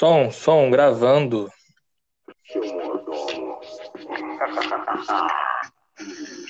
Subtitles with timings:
[0.00, 1.52] Som, som, gravando.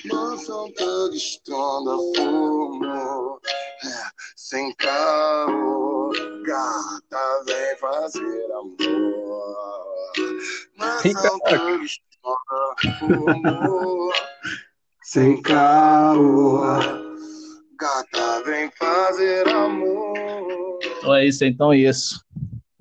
[0.05, 3.89] Mansão toda estonda fumo, é,
[4.37, 6.11] sem carro,
[6.45, 10.13] gata vem fazer amor.
[10.77, 14.13] Mansão toda estonda fumo,
[15.03, 16.61] sem carro,
[17.77, 20.79] gata vem fazer amor.
[20.99, 22.23] Então é isso, então é isso.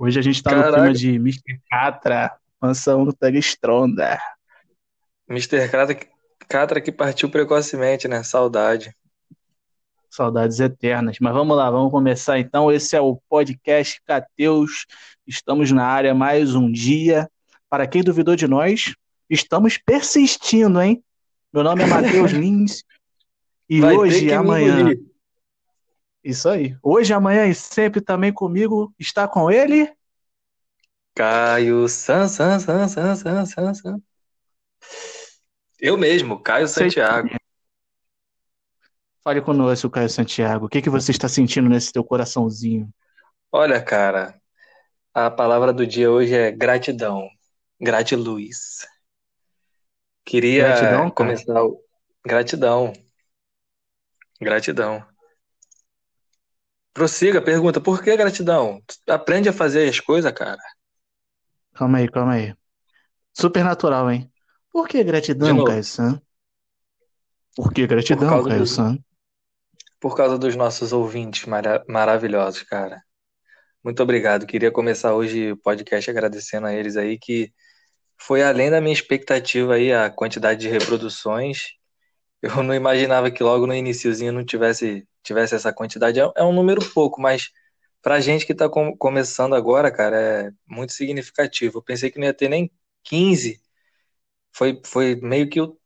[0.01, 0.79] Hoje a gente tá no Caraca.
[0.79, 1.61] clima de Mr.
[1.71, 4.19] Catra, mansão do Pega Stronda.
[5.29, 5.69] Mr.
[5.69, 6.01] Catra,
[6.49, 8.23] Catra que partiu precocemente, né?
[8.23, 8.97] Saudade.
[10.09, 11.19] Saudades eternas.
[11.21, 12.73] Mas vamos lá, vamos começar então.
[12.73, 14.87] Esse é o podcast Cateus.
[15.27, 17.31] Estamos na área mais um dia.
[17.69, 18.95] Para quem duvidou de nós,
[19.29, 21.05] estamos persistindo, hein?
[21.53, 22.83] Meu nome é Matheus Lins.
[23.69, 24.81] E Vai hoje e amanhã.
[24.81, 25.10] engolir.
[26.23, 26.77] Isso aí.
[26.83, 29.91] Hoje, amanhã e sempre também comigo está com ele.
[31.15, 34.03] Caio San, San, San, San, San, San, San.
[35.79, 37.29] Eu mesmo, Caio Santiago.
[39.23, 40.67] Fale conosco, Caio Santiago.
[40.67, 42.89] O que que você está sentindo nesse teu coraçãozinho?
[43.53, 44.39] Olha, cara,
[45.13, 47.29] a palavra do dia hoje é gratidão.
[47.81, 48.87] Gratiluz.
[50.25, 51.83] Queria Gratidão, começar o...
[52.25, 52.93] Gratidão.
[54.41, 55.10] Gratidão.
[57.01, 58.83] Prossiga, pergunta, por que gratidão?
[59.09, 60.61] Aprende a fazer as coisas, cara.
[61.73, 62.55] Calma aí, calma aí.
[63.33, 64.31] Supernatural, hein?
[64.71, 65.65] Por que gratidão, novo.
[65.65, 66.21] Caio San?
[67.57, 68.99] Por que gratidão, causa Caio do- San?
[69.99, 73.03] Por causa dos nossos ouvintes mara- maravilhosos, cara.
[73.83, 74.45] Muito obrigado.
[74.45, 77.51] Queria começar hoje o podcast agradecendo a eles aí, que
[78.19, 81.69] foi além da minha expectativa aí a quantidade de reproduções.
[82.43, 86.21] Eu não imaginava que logo no iniciozinho não tivesse, tivesse essa quantidade.
[86.21, 87.51] É, é um número pouco, mas
[88.03, 90.17] pra gente que tá com- começando agora, cara,
[90.49, 91.79] é muito significativo.
[91.79, 92.71] Eu pensei que não ia ter nem
[93.05, 93.61] 15.
[94.53, 95.77] Foi, foi meio que o-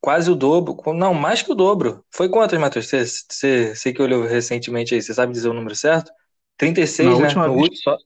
[0.00, 0.76] quase o dobro.
[0.94, 2.04] Não, mais que o dobro.
[2.10, 2.86] Foi quantas, Matheus?
[2.88, 6.10] Você, você, você que olhou recentemente aí, você sabe dizer o número certo?
[6.56, 7.22] 36, Na né?
[7.24, 7.96] última No vez- último só.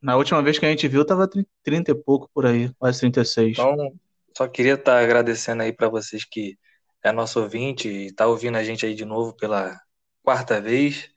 [0.00, 1.28] Na última vez que a gente viu, tava
[1.62, 3.58] 30 e pouco por aí, quase 36.
[3.58, 3.92] Então,
[4.36, 6.56] só queria estar agradecendo aí para vocês que
[7.02, 9.76] é nosso ouvinte e tá ouvindo a gente aí de novo pela
[10.22, 11.10] quarta vez.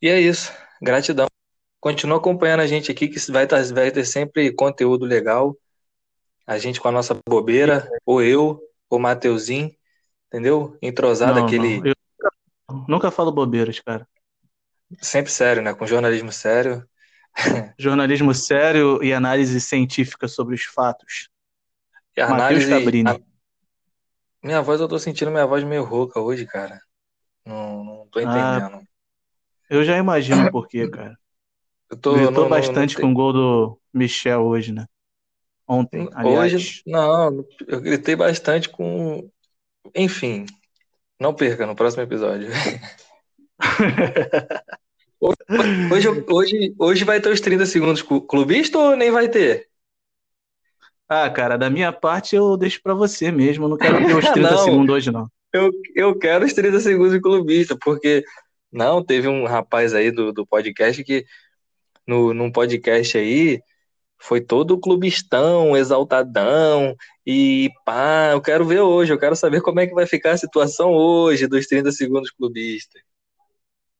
[0.00, 0.52] E é isso.
[0.80, 1.26] Gratidão.
[1.80, 5.56] Continua acompanhando a gente aqui, que vai, tá, vai ter sempre conteúdo legal.
[6.46, 9.70] A gente com a nossa bobeira, ou eu, ou Mateuzinho,
[10.28, 10.76] entendeu?
[10.80, 11.78] Entrosado, Não, aquele.
[11.78, 11.94] não, eu
[12.88, 14.08] nunca, falo bobeiras, cara.
[15.00, 15.74] Sempre sério, né?
[15.74, 16.88] Com jornalismo sério.
[17.78, 21.28] Jornalismo sério e análise científica sobre os fatos.
[22.16, 22.70] E a Matheus análise.
[22.70, 23.10] Cabrini.
[23.10, 23.20] a-
[24.42, 26.80] Minha voz, eu tô sentindo minha voz meio rouca hoje, cara.
[27.48, 28.22] Não, não tô Ah,
[28.60, 28.86] entendendo.
[29.70, 31.18] Eu já imagino por quê, cara.
[31.90, 34.84] Eu tô, Gritou não- não- bastante não com o gol do Michel hoje, né?
[35.66, 36.52] Ontem, tem- aliás.
[36.52, 39.30] Hoje, não, eu gritei bastante com.
[39.94, 40.44] Enfim,
[41.18, 42.48] não perca no próximo episódio.
[45.90, 49.66] Hoje, hoje, hoje vai ter os 30 segundos clu- clubista ou nem vai ter?
[51.08, 53.64] Ah, cara, da minha parte eu deixo pra você mesmo.
[53.64, 54.58] Eu não quero ter os 30 Não.
[54.58, 55.28] segundos hoje, não.
[55.52, 58.22] Eu, eu quero os 30 segundos de clubista, porque
[58.70, 61.24] não, teve um rapaz aí do, do podcast que
[62.06, 63.60] no, num podcast aí
[64.20, 66.94] foi todo clubistão, exaltadão
[67.26, 70.36] e pá, eu quero ver hoje, eu quero saber como é que vai ficar a
[70.36, 72.98] situação hoje dos 30 segundos clubista.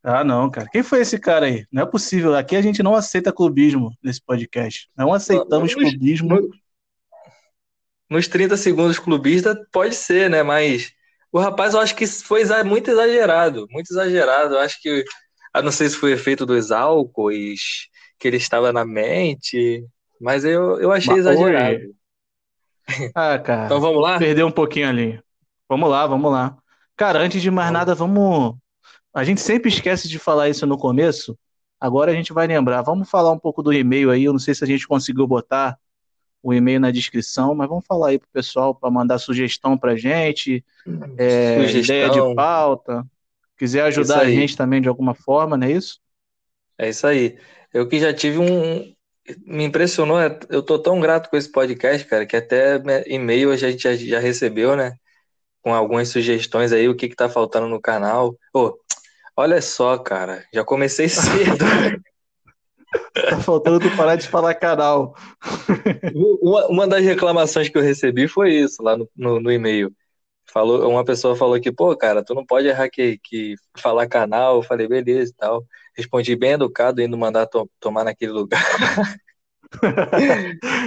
[0.03, 0.69] Ah, não, cara.
[0.71, 1.67] Quem foi esse cara aí?
[1.73, 2.35] Não é possível.
[2.35, 4.89] Aqui a gente não aceita clubismo nesse podcast.
[4.97, 6.29] Não aceitamos Nos- clubismo.
[6.29, 6.51] no-
[8.11, 10.43] Nos 30 segundos clubista pode ser, né?
[10.43, 10.93] Mas
[11.33, 14.55] o rapaz eu acho que foi muito exagerado, muito exagerado.
[14.55, 15.05] Eu acho que,
[15.53, 19.85] a não sei se foi efeito dos álcoois que ele estava na mente,
[20.21, 21.81] mas eu, eu achei Mas, exagerado.
[23.15, 23.67] Ah, cara.
[23.67, 24.19] Então vamos lá?
[24.19, 25.21] Perdeu um pouquinho ali.
[25.69, 26.57] Vamos lá, vamos lá.
[26.97, 28.57] Cara, antes de mais nada, vamos.
[29.15, 31.39] A gente sempre esquece de falar isso no começo.
[31.81, 32.83] Agora a gente vai lembrar.
[32.83, 34.25] Vamos falar um pouco do e-mail aí.
[34.25, 35.77] Eu não sei se a gente conseguiu botar
[36.49, 40.65] o e-mail na descrição, mas vamos falar aí pro pessoal para mandar sugestão pra gente,
[41.17, 41.97] é, Sugestão.
[41.97, 43.07] ideia de pauta.
[43.57, 45.99] Quiser ajudar Isso a gente também de alguma forma, não é isso?
[46.79, 47.37] É isso aí.
[47.75, 48.95] Eu que já tive um.
[49.45, 53.57] Me impressionou, é- eu tô tão grato com esse podcast, cara, que até e-mail a
[53.57, 54.95] gente já, já recebeu, né?
[55.61, 58.35] Com algumas sugestões aí, o que que tá faltando no canal.
[58.53, 58.79] Pô,
[59.37, 61.65] olha só, cara, já comecei cedo.
[63.13, 65.15] Tá faltando tu parar de falar canal.
[66.41, 69.93] Uma, uma das reclamações que eu recebi foi isso lá no, no, no e-mail.
[70.51, 74.57] falou, uma pessoa falou que, pô, cara, tu não pode errar que, que falar canal.
[74.57, 75.65] Eu falei, beleza e tal.
[75.95, 78.65] Respondi bem educado, indo mandar to tomar naquele lugar.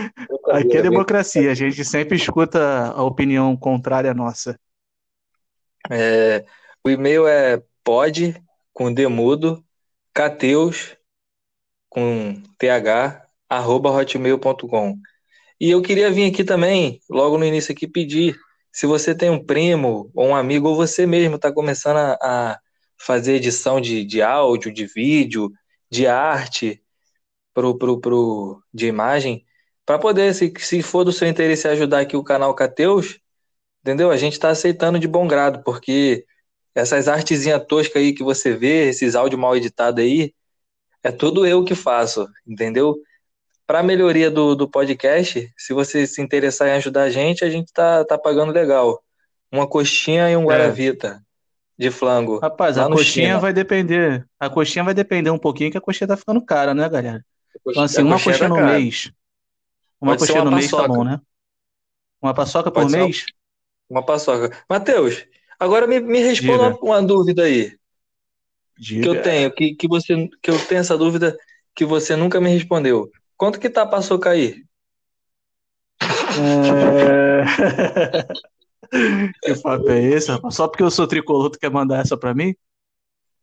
[0.49, 4.59] Aqui é democracia, a gente sempre escuta a opinião contrária à nossa.
[5.89, 6.43] É,
[6.83, 8.41] o e-mail é pod,
[8.73, 9.63] com demudo,
[10.13, 10.97] cateus,
[11.91, 12.67] com th,
[13.49, 14.97] arroba hotmail.com.
[15.59, 18.35] E eu queria vir aqui também, logo no início aqui, pedir
[18.71, 22.59] se você tem um primo ou um amigo, ou você mesmo está começando a, a,
[22.97, 25.51] fazer edição de, de áudio, de vídeo,
[25.89, 26.81] de arte,
[27.53, 29.45] pro, pro, pro, de imagem,
[29.85, 33.19] para poder, se, se for do seu interesse ajudar aqui o canal Cateus,
[33.81, 34.11] entendeu?
[34.11, 36.25] A gente está aceitando de bom grado, porque
[36.73, 40.33] essas artezinhas toscas aí que você vê, esses áudios mal editados aí,
[41.03, 42.97] é tudo eu que faço, entendeu?
[43.71, 47.49] para a melhoria do, do podcast, se você se interessar em ajudar a gente, a
[47.49, 49.01] gente tá, tá pagando legal.
[49.49, 50.45] Uma coxinha e um é.
[50.47, 51.23] Guaravita
[51.79, 52.39] de flango.
[52.39, 53.39] Rapaz, a coxinha China.
[53.39, 54.27] vai depender.
[54.37, 57.25] A coxinha vai depender um pouquinho, que a coxinha tá ficando cara, né, galera?
[57.65, 58.73] Então, assim, uma coxinha, no cara.
[58.73, 59.09] mês.
[60.01, 60.77] Uma Pode coxinha uma no paçoca.
[60.77, 61.21] mês tá bom, né?
[62.21, 63.25] Uma paçoca Pode por mês?
[63.89, 64.57] Uma, uma paçoca.
[64.69, 65.25] Matheus,
[65.57, 67.73] agora me, me responda uma, uma, dúvida aí.
[68.81, 69.03] Diga.
[69.03, 71.37] Que eu tenho, que, que, você, que eu tenho essa dúvida
[71.75, 73.11] que você nunca me respondeu.
[73.37, 74.63] Quanto que tá socar aí?
[76.41, 77.43] É...
[79.43, 80.31] que papo é esse?
[80.49, 82.55] Só porque eu sou tricolor, tu quer mandar essa pra mim?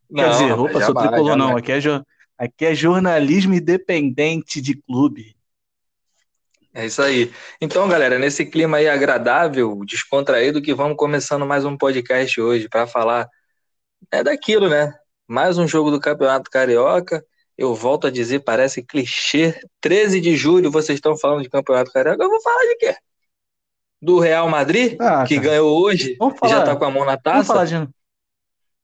[0.09, 1.55] Não, Quer dizer, opa, sou tricolor não.
[1.55, 1.79] Aqui é,
[2.37, 5.37] aqui é jornalismo independente de clube.
[6.73, 7.31] É isso aí.
[7.61, 12.85] Então, galera, nesse clima aí agradável, descontraído, que vamos começando mais um podcast hoje para
[12.85, 13.29] falar
[14.11, 14.93] é daquilo, né?
[15.29, 17.23] Mais um jogo do Campeonato Carioca
[17.59, 19.53] eu volto a dizer, parece clichê.
[19.81, 22.23] 13 de julho, vocês estão falando de Campeonato Carioca.
[22.23, 22.95] Eu vou falar de quê?
[24.01, 27.33] Do Real Madrid, ah, que ganhou hoje e já tá com a mão na taça?
[27.33, 27.89] Vamos falar de...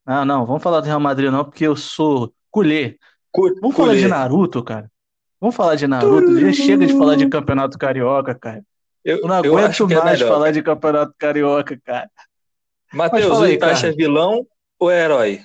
[0.05, 2.99] Não, não, vamos falar do Real Madrid não, porque eu sou culê.
[3.33, 3.87] Vamos culê.
[3.87, 4.91] falar de Naruto, cara.
[5.39, 6.37] Vamos falar de Naruto.
[6.37, 8.61] Já chega de falar de Campeonato Carioca, cara.
[9.05, 12.09] Eu, eu não aguento eu é mais é falar de Campeonato Carioca, cara.
[12.91, 14.45] Matheus, o Itachi é vilão
[14.77, 15.41] ou é herói?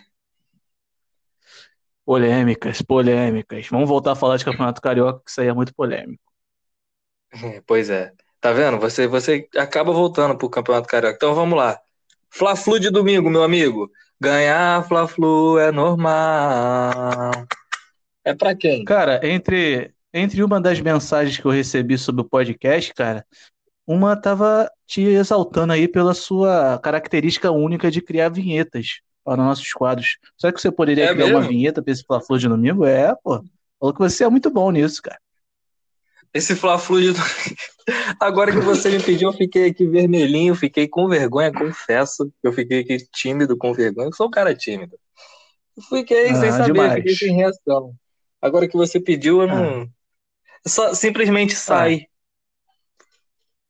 [2.11, 3.69] Polêmicas, polêmicas.
[3.69, 6.21] Vamos voltar a falar de Campeonato Carioca, que isso aí é muito polêmico.
[7.65, 8.11] Pois é.
[8.41, 8.81] Tá vendo?
[8.81, 11.15] Você, você acaba voltando pro Campeonato Carioca.
[11.15, 11.81] Então vamos lá.
[12.29, 13.89] Fla-Flu de domingo, meu amigo.
[14.21, 17.31] Ganhar Fla-Flu é normal.
[18.25, 18.85] É para quem?
[18.85, 23.25] Cara, entre, entre uma das mensagens que eu recebi sobre o podcast, cara,
[23.87, 30.19] uma tava te exaltando aí pela sua característica única de criar vinhetas para nossos quadros.
[30.39, 31.39] Será que você poderia é criar mesmo?
[31.39, 32.85] uma vinheta para esse Fla-Flu de domingo?
[32.85, 33.45] É, pô.
[33.79, 35.19] Falou que você é muito bom nisso, cara.
[36.33, 37.13] Esse Fla-Flu de
[38.21, 42.33] Agora que você me pediu, eu fiquei aqui vermelhinho, fiquei com vergonha, confesso.
[42.43, 44.09] Eu fiquei aqui tímido, com vergonha.
[44.09, 44.97] Eu sou um cara tímido.
[45.89, 46.95] Fiquei ah, sem saber, demais.
[46.95, 47.95] fiquei sem reação.
[48.41, 49.83] Agora que você pediu, eu não.
[49.83, 49.89] Ah.
[50.67, 52.07] Só simplesmente sai.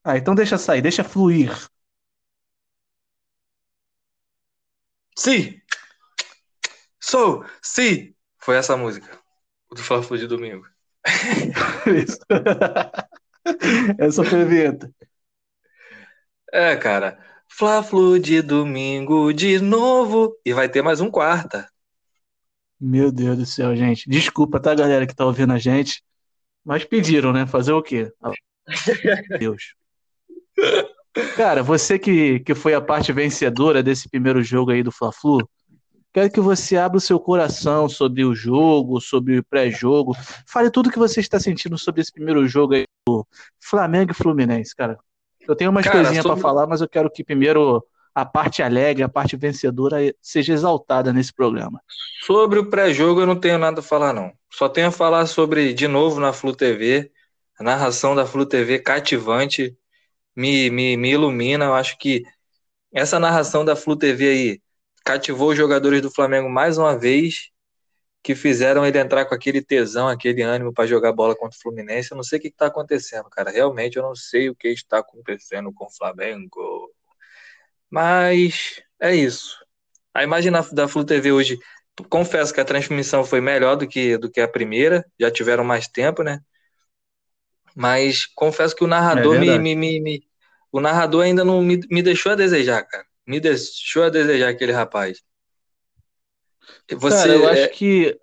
[0.04, 0.12] Ah.
[0.12, 1.56] ah, então deixa sair, deixa fluir.
[5.20, 5.60] Sim!
[6.98, 7.44] Sou!
[7.60, 8.14] Sim!
[8.38, 9.20] Foi essa música.
[9.70, 10.66] Do Fla-Flu de domingo.
[11.94, 12.20] Isso.
[13.98, 14.90] essa foi a vinheta.
[16.50, 17.22] É, cara.
[17.50, 20.34] Fla-Flu de domingo de novo.
[20.42, 21.70] E vai ter mais um quarta.
[22.80, 24.08] Meu Deus do céu, gente.
[24.08, 26.02] Desculpa, tá, galera que tá ouvindo a gente.
[26.64, 27.46] Mas pediram, né?
[27.46, 28.10] Fazer o quê?
[29.38, 29.74] Deus.
[31.36, 35.48] Cara, você que, que foi a parte vencedora desse primeiro jogo aí do Fla-Flu,
[36.12, 40.14] quero que você abra o seu coração sobre o jogo, sobre o pré-jogo.
[40.46, 43.26] Fale tudo que você está sentindo sobre esse primeiro jogo aí do
[43.58, 44.98] Flamengo e Fluminense, cara.
[45.46, 46.40] Eu tenho umas coisinhas sobre...
[46.40, 51.12] para falar, mas eu quero que primeiro a parte alegre, a parte vencedora seja exaltada
[51.12, 51.80] nesse programa.
[52.22, 54.32] Sobre o pré-jogo eu não tenho nada a falar não.
[54.52, 57.10] Só tenho a falar sobre de novo na Flu TV,
[57.58, 59.76] a narração da Flu TV cativante
[60.36, 61.66] me, me, me ilumina.
[61.66, 62.22] Eu acho que
[62.92, 64.62] essa narração da Flu TV aí
[65.04, 67.50] cativou os jogadores do Flamengo mais uma vez,
[68.22, 72.12] que fizeram ele entrar com aquele tesão, aquele ânimo para jogar bola contra o Fluminense.
[72.12, 73.50] Eu não sei o que está acontecendo, cara.
[73.50, 76.92] Realmente eu não sei o que está acontecendo com o Flamengo.
[77.88, 79.56] Mas é isso.
[80.14, 81.58] A imagem da Flu TV hoje,
[82.08, 85.88] confesso que a transmissão foi melhor do que, do que a primeira, já tiveram mais
[85.88, 86.40] tempo, né?
[87.80, 90.22] Mas confesso que o narrador é me, me, me,
[90.70, 93.06] o narrador ainda não me, me deixou a desejar, cara.
[93.26, 95.22] Me deixou a desejar aquele rapaz.
[96.92, 98.20] Você, cara, eu acho é que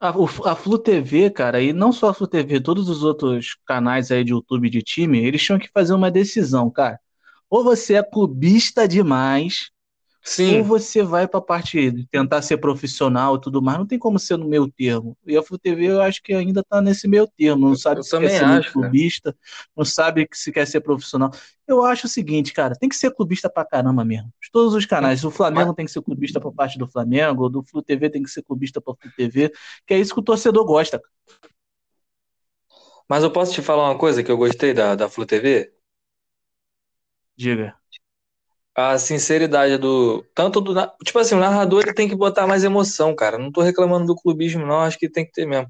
[0.00, 4.10] a, a Flu TV, cara, e não só a Flu TV, todos os outros canais
[4.10, 6.98] aí de YouTube de time, eles tinham que fazer uma decisão, cara.
[7.48, 9.70] Ou você é clubista demais,
[10.22, 10.58] Sim.
[10.58, 13.78] ou você vai para a parte de tentar ser profissional e tudo mais.
[13.78, 15.16] Não tem como ser no meio termo.
[15.26, 17.68] E a FUTV eu acho que ainda está nesse meio termo.
[17.68, 18.72] Não sabe eu se quer ser acho, cara.
[18.72, 19.36] clubista,
[19.76, 21.30] não sabe que se quer ser profissional.
[21.66, 24.32] Eu acho o seguinte, cara, tem que ser clubista pra caramba mesmo.
[24.42, 25.24] De todos os canais.
[25.24, 28.22] O Flamengo tem que ser clubista pra parte do Flamengo, o do Flu TV tem
[28.22, 29.52] que ser clubista pra Flu TV,
[29.86, 31.00] que é isso que o torcedor gosta.
[33.08, 35.72] Mas eu posso te falar uma coisa que eu gostei da, da Flu TV?
[37.36, 37.74] Diga.
[38.74, 40.24] A sinceridade do.
[40.34, 40.74] Tanto do.
[41.04, 43.36] Tipo assim, o narrador ele tem que botar mais emoção, cara.
[43.38, 44.80] Não tô reclamando do clubismo, não.
[44.80, 45.68] Acho que tem que ter mesmo.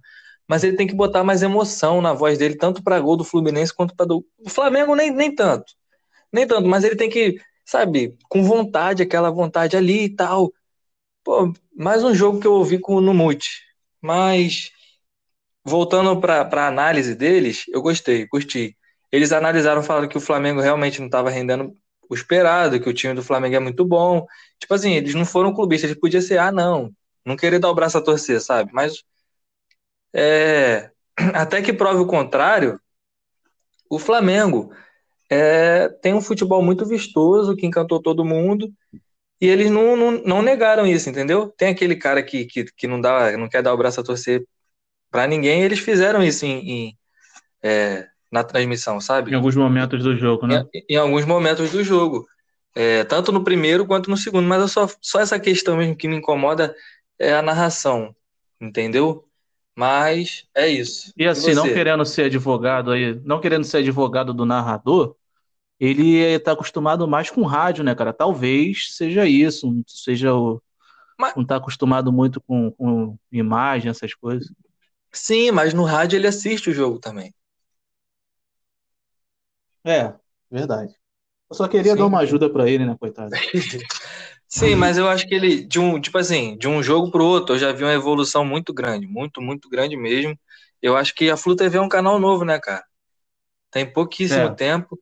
[0.49, 3.75] Mas ele tem que botar mais emoção na voz dele, tanto pra gol do Fluminense
[3.75, 4.27] quanto pra do.
[4.45, 5.73] O Flamengo nem, nem tanto.
[6.33, 10.53] Nem tanto, mas ele tem que, sabe, com vontade, aquela vontade ali e tal.
[11.25, 13.63] Pô, mais um jogo que eu ouvi com, no Mute.
[14.03, 14.71] Mas,
[15.65, 18.77] voltando pra, pra análise deles, eu gostei, curti.
[19.13, 21.75] Eles analisaram, falaram que o Flamengo realmente não estava rendendo
[22.11, 24.27] o esperado, que o time do Flamengo é muito bom.
[24.59, 26.93] Tipo assim, eles não foram clubistas, eles podiam ser, ah, não,
[27.25, 28.73] não querer dar o braço a torcer, sabe?
[28.75, 29.05] Mas,
[30.13, 30.91] é,
[31.35, 32.81] até que prove o contrário,
[33.89, 34.73] o Flamengo
[35.31, 38.73] é, tem um futebol muito vistoso, que encantou todo mundo,
[39.41, 41.49] e eles não, não, não negaram isso, entendeu?
[41.57, 44.45] Tem aquele cara que, que, que não, dá, não quer dar o braço a torcer
[45.11, 46.99] pra ninguém, eles fizeram isso em, em,
[47.63, 49.31] é, na transmissão, sabe?
[49.31, 50.65] Em alguns momentos do jogo, né?
[50.73, 52.27] em, em alguns momentos do jogo.
[52.75, 54.47] É, tanto no primeiro quanto no segundo.
[54.47, 56.75] Mas é só, só essa questão mesmo que me incomoda
[57.19, 58.15] é a narração.
[58.61, 59.25] Entendeu?
[59.75, 61.13] Mas é isso.
[61.17, 61.75] E assim, não você?
[61.75, 65.17] querendo ser advogado aí, não querendo ser advogado do narrador,
[65.79, 68.13] ele está acostumado mais com rádio, né, cara?
[68.13, 70.63] Talvez seja isso, não seja o.
[71.19, 74.53] Mas- Não tá acostumado muito com, com imagem, essas coisas.
[75.13, 77.35] Sim, mas no rádio ele assiste o jogo também.
[79.85, 80.15] É,
[80.51, 80.95] verdade.
[81.51, 81.97] Eu só queria Sim.
[81.97, 83.41] dar uma ajuda pra ele, né, coitado?
[84.49, 87.55] Sim, mas eu acho que ele, de um, tipo assim, de um jogo pro outro,
[87.55, 90.39] eu já vi uma evolução muito grande, muito, muito grande mesmo.
[90.83, 92.85] Eu acho que a Flu TV é um canal novo, né, cara?
[93.71, 94.55] Tem pouquíssimo É.
[94.55, 94.99] tempo.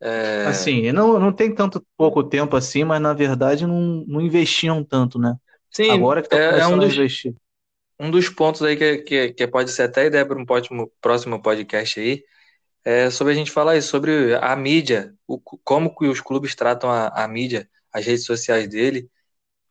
[0.00, 4.84] É, Assim, não, não tem tanto pouco tempo assim, mas na verdade não, não investiam
[4.84, 5.36] tanto, né?
[5.72, 7.34] sim, Agora que tá é, é começando um a dos, investir.
[8.00, 11.42] um dos pontos aí que, que, que pode ser até ideia para um próximo, próximo
[11.42, 12.24] podcast aí,
[12.86, 16.88] é sobre a gente falar isso, sobre a mídia, o, como que os clubes tratam
[16.88, 19.10] a, a mídia, as redes sociais dele,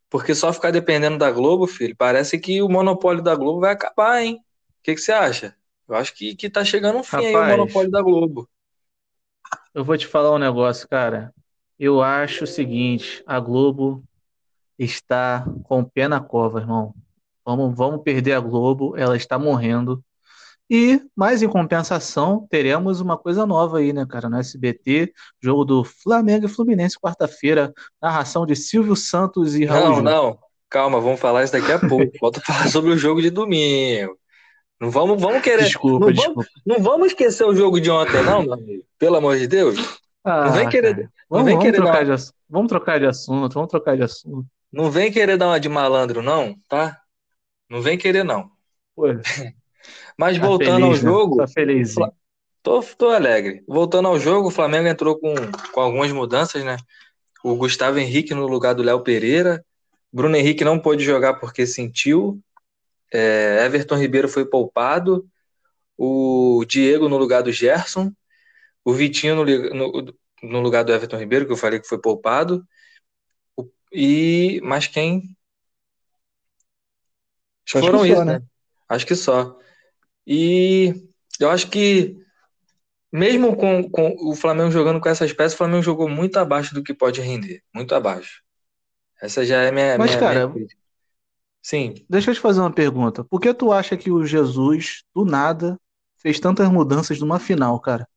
[0.09, 4.21] porque só ficar dependendo da Globo, filho, parece que o monopólio da Globo vai acabar,
[4.21, 4.35] hein?
[4.35, 5.55] O que, que você acha?
[5.87, 7.57] Eu acho que, que tá chegando um fim aí o Rapaz.
[7.57, 8.49] monopólio da Globo.
[9.73, 11.33] Eu vou te falar um negócio, cara.
[11.79, 14.03] Eu acho o seguinte, a Globo
[14.77, 16.93] está com o pé na cova, irmão.
[17.45, 20.03] Vamos, vamos perder a Globo, ela está morrendo.
[20.69, 24.27] E, mais em compensação, teremos uma coisa nova aí, né, cara?
[24.29, 29.93] No SBT, jogo do Flamengo e Fluminense, quarta-feira, narração de Silvio Santos e Raul Não,
[29.93, 30.03] Gil.
[30.03, 32.11] não, calma, vamos falar isso daqui a pouco.
[32.19, 34.17] Volta a falar sobre o jogo de domingo.
[34.79, 35.63] Não vamos, vamos querer.
[35.63, 36.43] Desculpa, não, desculpa.
[36.43, 38.83] Vamos, não vamos esquecer o jogo de ontem, não, meu amigo.
[38.97, 39.77] Pelo amor de Deus.
[40.23, 41.11] Ah, Não vem querer, cara.
[41.31, 44.03] não Vamos, vem vamos querer trocar dar, de, vamos trocar de assunto, vamos trocar de
[44.03, 44.47] assunto.
[44.71, 47.01] não vem querer dar uma de malandro, não, tá?
[47.69, 48.51] Não vem querer, não.
[48.95, 49.05] Pô,
[50.17, 51.09] Mas tá voltando ao feliz, né?
[51.11, 52.11] jogo, Tá felizinho.
[52.63, 53.63] tô, tô alegre.
[53.67, 55.33] Voltando ao jogo, o Flamengo entrou com,
[55.73, 56.77] com algumas mudanças, né?
[57.43, 59.63] O Gustavo Henrique no lugar do Léo Pereira.
[60.11, 62.39] Bruno Henrique não pôde jogar porque sentiu.
[63.13, 65.27] É, Everton Ribeiro foi poupado.
[65.97, 68.11] O Diego no lugar do Gerson.
[68.83, 72.65] O Vitinho no, no, no lugar do Everton Ribeiro, que eu falei que foi poupado.
[73.57, 75.35] O- E mas quem?
[77.67, 78.33] Acho foram que só, isso, né?
[78.39, 78.45] né?
[78.89, 79.59] Acho que só.
[80.27, 80.93] E
[81.39, 82.17] eu acho que
[83.11, 86.83] mesmo com, com o Flamengo jogando com essas peças, o Flamengo jogou muito abaixo do
[86.83, 88.41] que pode render, muito abaixo.
[89.21, 90.67] Essa já é minha, Mas, minha, cara, minha.
[91.61, 93.23] Sim, Deixa eu te fazer uma pergunta.
[93.23, 95.79] Por que tu acha que o Jesus, do nada,
[96.17, 98.07] fez tantas mudanças numa final, cara?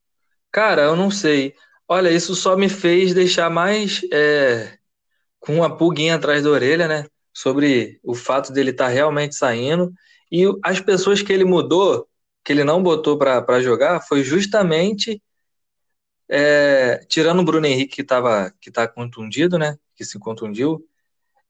[0.51, 1.55] cara, eu não sei.
[1.89, 4.79] Olha, isso só me fez deixar mais é,
[5.41, 7.07] com uma pulguinha atrás da orelha, né?
[7.35, 9.93] Sobre o fato dele estar realmente saindo.
[10.31, 12.07] E as pessoas que ele mudou,
[12.45, 15.23] que ele não botou para jogar, foi justamente
[16.29, 19.77] é, tirando o Bruno Henrique que estava que tá contundido, né?
[19.97, 20.85] Que se contundiu,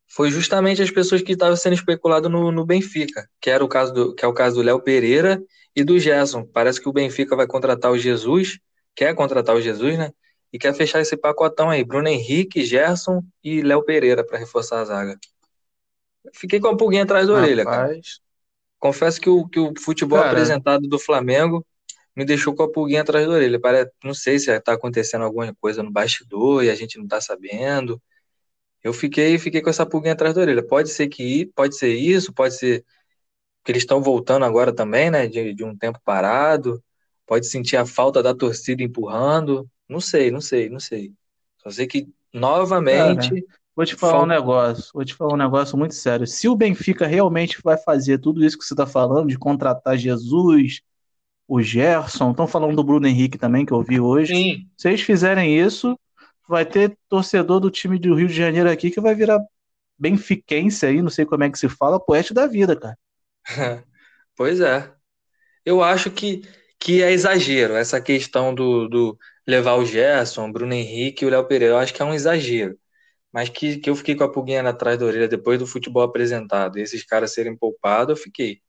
[0.07, 3.93] foi justamente as pessoas que estavam sendo especulado no, no Benfica, que era o caso
[3.93, 5.43] do, que é o caso do Léo Pereira
[5.77, 6.45] e do Gerson.
[6.45, 8.59] Parece que o Benfica vai contratar o Jesus,
[8.95, 10.13] quer contratar o Jesus, né?
[10.51, 14.85] E quer fechar esse pacotão aí, Bruno Henrique, Gerson e Léo Pereira para reforçar a
[14.87, 15.19] zaga.
[16.33, 18.01] Fiquei com a pulguinha atrás da orelha, cara.
[18.79, 20.31] Confesso que o, que o futebol Cara.
[20.31, 21.67] apresentado do Flamengo
[22.15, 23.61] me deixou com a pulguinha atrás da orelha.
[23.61, 27.21] Parece, não sei se está acontecendo alguma coisa no bastidor e a gente não está
[27.21, 28.01] sabendo.
[28.83, 30.67] Eu fiquei, fiquei com essa pulguinha atrás da orelha.
[30.67, 32.85] Pode ser que pode ser isso, pode ser
[33.65, 35.27] que eles estão voltando agora também, né?
[35.27, 36.83] De, de um tempo parado.
[37.27, 39.69] Pode sentir a falta da torcida empurrando.
[39.89, 41.13] Não sei, não sei, não sei.
[41.59, 43.43] Só sei que novamente.
[43.43, 44.91] Cara, vou te falar um negócio.
[44.93, 46.27] Vou te falar um negócio muito sério.
[46.27, 50.81] Se o Benfica realmente vai fazer tudo isso que você está falando, de contratar Jesus,
[51.47, 54.35] o Gerson, estão falando do Bruno Henrique também, que eu vi hoje.
[54.35, 54.69] Sim.
[54.77, 55.97] Se eles fizerem isso,
[56.49, 59.41] vai ter torcedor do time do Rio de Janeiro aqui que vai virar
[59.97, 62.99] benfiquense aí, não sei como é que se fala, poeste da vida, cara.
[64.35, 64.93] pois é.
[65.65, 66.43] Eu acho que,
[66.81, 71.31] que é exagero essa questão do, do levar o Gerson, o Bruno Henrique e o
[71.31, 71.75] Léo Pereira.
[71.75, 72.77] Eu acho que é um exagero.
[73.33, 76.79] Mas que, que eu fiquei com a pulguinha atrás da orelha depois do futebol apresentado
[76.79, 78.63] e esses caras serem poupados, eu fiquei.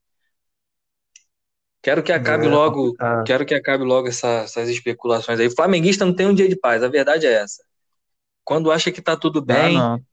[1.82, 5.46] Quero que acabe é, logo, quero que acabe logo essa, essas especulações aí.
[5.46, 7.64] O flamenguista não tem um dia de paz, a verdade é essa.
[8.44, 10.04] Quando acha que tá tudo bem, não, não.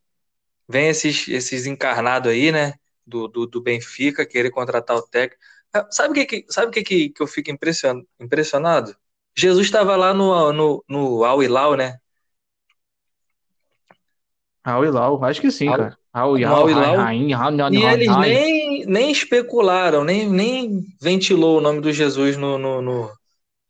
[0.68, 2.76] vem esses, esses encarnados aí, né?
[3.06, 5.42] Do, do, do, Benfica, querer contratar o técnico.
[5.74, 8.96] Ah, sabe o que, sabe que, que, que eu fico impressionado?
[9.36, 12.00] Jesus estava lá no, no, no Al Hilal, né?
[14.68, 15.98] Al Hilal, acho que sim, Al, cara.
[16.12, 17.00] Al Hilal,
[17.72, 23.12] e eles nem, nem especularam, nem, nem ventilou o nome do Jesus no, no, no,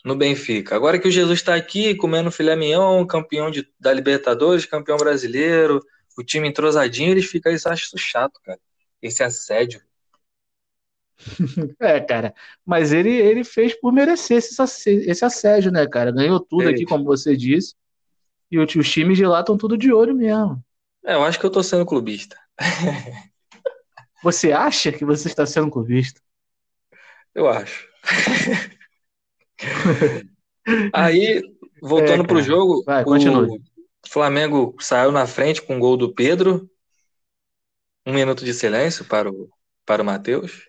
[0.04, 0.76] no Benfica.
[0.76, 5.84] Agora que o Jesus está aqui comendo filé mignon, campeão de, da Libertadores, campeão brasileiro,
[6.18, 8.60] o time entrosadinho, eles ficam isso, acho isso chato, cara.
[9.00, 9.82] Esse assédio.
[11.80, 12.34] É, cara,
[12.66, 16.12] mas ele, ele fez por merecer esse, esse assédio, né, cara?
[16.12, 17.76] Ganhou tudo aqui, como você disse.
[18.52, 20.64] E os times de lá estão tudo de olho mesmo.
[21.08, 22.38] É, eu acho que eu tô sendo clubista.
[24.22, 26.20] Você acha que você está sendo clubista?
[27.34, 27.88] Eu acho.
[30.92, 31.42] Aí,
[31.82, 36.70] voltando é, pro jogo, Vai, o Flamengo saiu na frente com o gol do Pedro.
[38.06, 39.50] Um minuto de silêncio para o,
[39.86, 40.68] para o Matheus.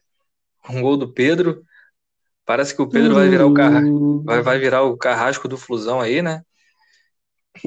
[0.69, 1.65] Um gol do Pedro.
[2.45, 3.81] Parece que o Pedro vai virar o carra...
[4.25, 6.43] vai, vai virar o carrasco do Flusão aí, né?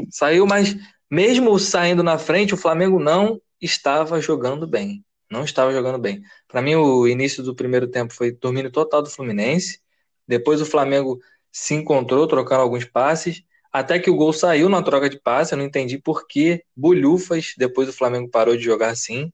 [0.10, 0.76] Saiu, mas
[1.12, 5.04] mesmo saindo na frente, o Flamengo não estava jogando bem.
[5.30, 6.24] Não estava jogando bem.
[6.48, 9.82] Para mim, o início do primeiro tempo foi domínio total do Fluminense.
[10.28, 11.20] Depois o Flamengo
[11.52, 15.54] se encontrou, trocando alguns passes, até que o gol saiu na troca de passe.
[15.54, 19.32] Eu não entendi por que bulhufas depois o Flamengo parou de jogar assim,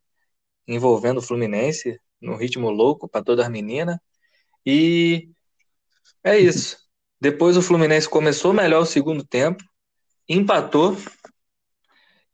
[0.67, 3.97] envolvendo o Fluminense no ritmo louco para todas as meninas.
[4.65, 5.29] E
[6.23, 6.77] é isso.
[7.19, 9.63] Depois o Fluminense começou melhor o segundo tempo,
[10.29, 10.97] empatou.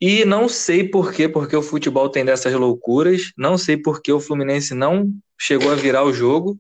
[0.06, 3.32] E não sei por quê, porque o futebol tem dessas loucuras.
[3.38, 6.60] Não sei por que o Fluminense não chegou a virar o jogo.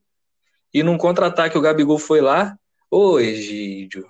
[0.74, 2.58] E num contra-ataque o Gabigol foi lá.
[2.90, 4.08] Ô, Egídio.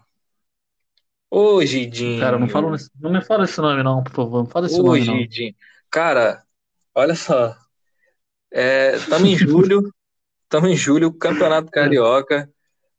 [1.31, 2.19] Ô, Gidinho.
[2.19, 4.43] Cara, não, fala, não me fala esse nome não, por favor.
[4.43, 5.49] Não fala esse Ô, nome Gidinho.
[5.49, 5.57] não.
[5.89, 6.43] Cara,
[6.93, 7.57] olha só.
[8.51, 9.91] Estamos é, em julho.
[10.43, 12.47] Estamos em julho, Campeonato Carioca.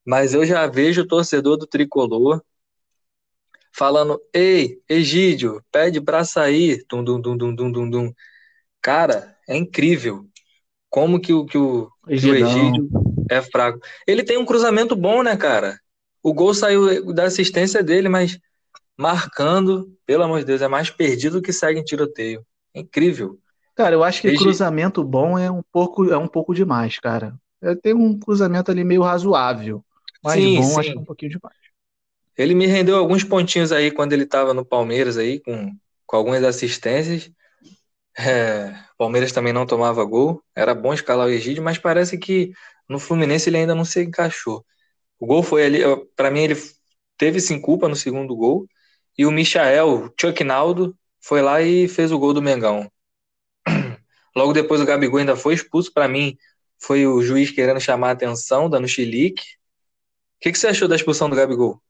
[0.04, 2.42] Mas eu já vejo o torcedor do Tricolor
[3.74, 6.84] falando: Ei, Egídio, pede pra sair.
[6.88, 8.12] Dum, dum, dum, dum, dum, dum, dum.
[8.80, 10.26] Cara, é incrível
[10.88, 12.88] como que o, que o, que o Egídio
[13.28, 13.80] é fraco.
[14.06, 15.78] Ele tem um cruzamento bom, né, cara?
[16.22, 18.38] O gol saiu da assistência dele, mas
[18.96, 22.46] marcando, pelo amor de Deus, é mais perdido que segue em tiroteio.
[22.72, 23.38] É incrível.
[23.74, 24.44] Cara, eu acho que Desde...
[24.44, 27.34] cruzamento bom é um pouco é um pouco demais, cara.
[27.60, 29.84] É, tem um cruzamento ali meio razoável.
[30.22, 30.80] Mas sim, bom, sim.
[30.80, 31.63] acho que é um pouquinho demais.
[32.36, 36.42] Ele me rendeu alguns pontinhos aí quando ele estava no Palmeiras aí, com, com algumas
[36.44, 37.30] assistências.
[38.18, 40.42] É, Palmeiras também não tomava gol.
[40.54, 42.52] Era bom escalar o Egídio, mas parece que
[42.88, 44.64] no Fluminense ele ainda não se encaixou.
[45.18, 45.80] O gol foi ali,
[46.16, 46.56] para mim ele
[47.16, 48.66] teve sim culpa no segundo gol.
[49.16, 52.90] E o Michael, Chuck Naldo, foi lá e fez o gol do Mengão.
[54.36, 55.92] Logo depois o Gabigol ainda foi expulso.
[55.92, 56.36] Para mim,
[56.78, 59.42] foi o juiz querendo chamar a atenção, dando chilique.
[59.42, 61.80] O que, que você achou da expulsão do Gabigol?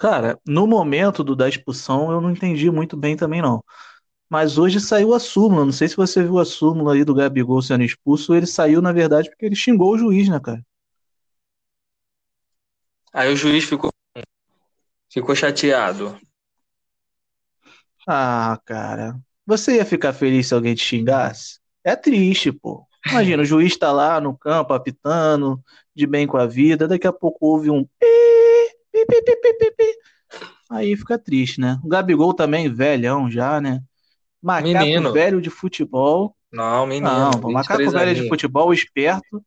[0.00, 3.62] Cara, no momento do da expulsão eu não entendi muito bem também não.
[4.30, 5.62] Mas hoje saiu a súmula.
[5.62, 8.34] Não sei se você viu a súmula aí do Gabigol sendo expulso.
[8.34, 10.64] Ele saiu, na verdade, porque ele xingou o juiz, né, cara?
[13.12, 13.90] Aí o juiz ficou,
[15.12, 16.18] ficou chateado.
[18.08, 19.20] Ah, cara.
[19.44, 21.60] Você ia ficar feliz se alguém te xingasse?
[21.84, 22.86] É triste, pô.
[23.06, 25.62] Imagina, o juiz tá lá no campo apitando,
[25.94, 26.88] de bem com a vida.
[26.88, 27.86] Daqui a pouco houve um.
[30.70, 31.78] Aí fica triste, né?
[31.84, 33.80] O Gabigol também, velhão já, né?
[34.42, 35.12] Macaco menino.
[35.12, 36.34] velho de futebol.
[36.50, 37.10] Não, menino.
[37.12, 39.44] Não, macaco velho de futebol, esperto.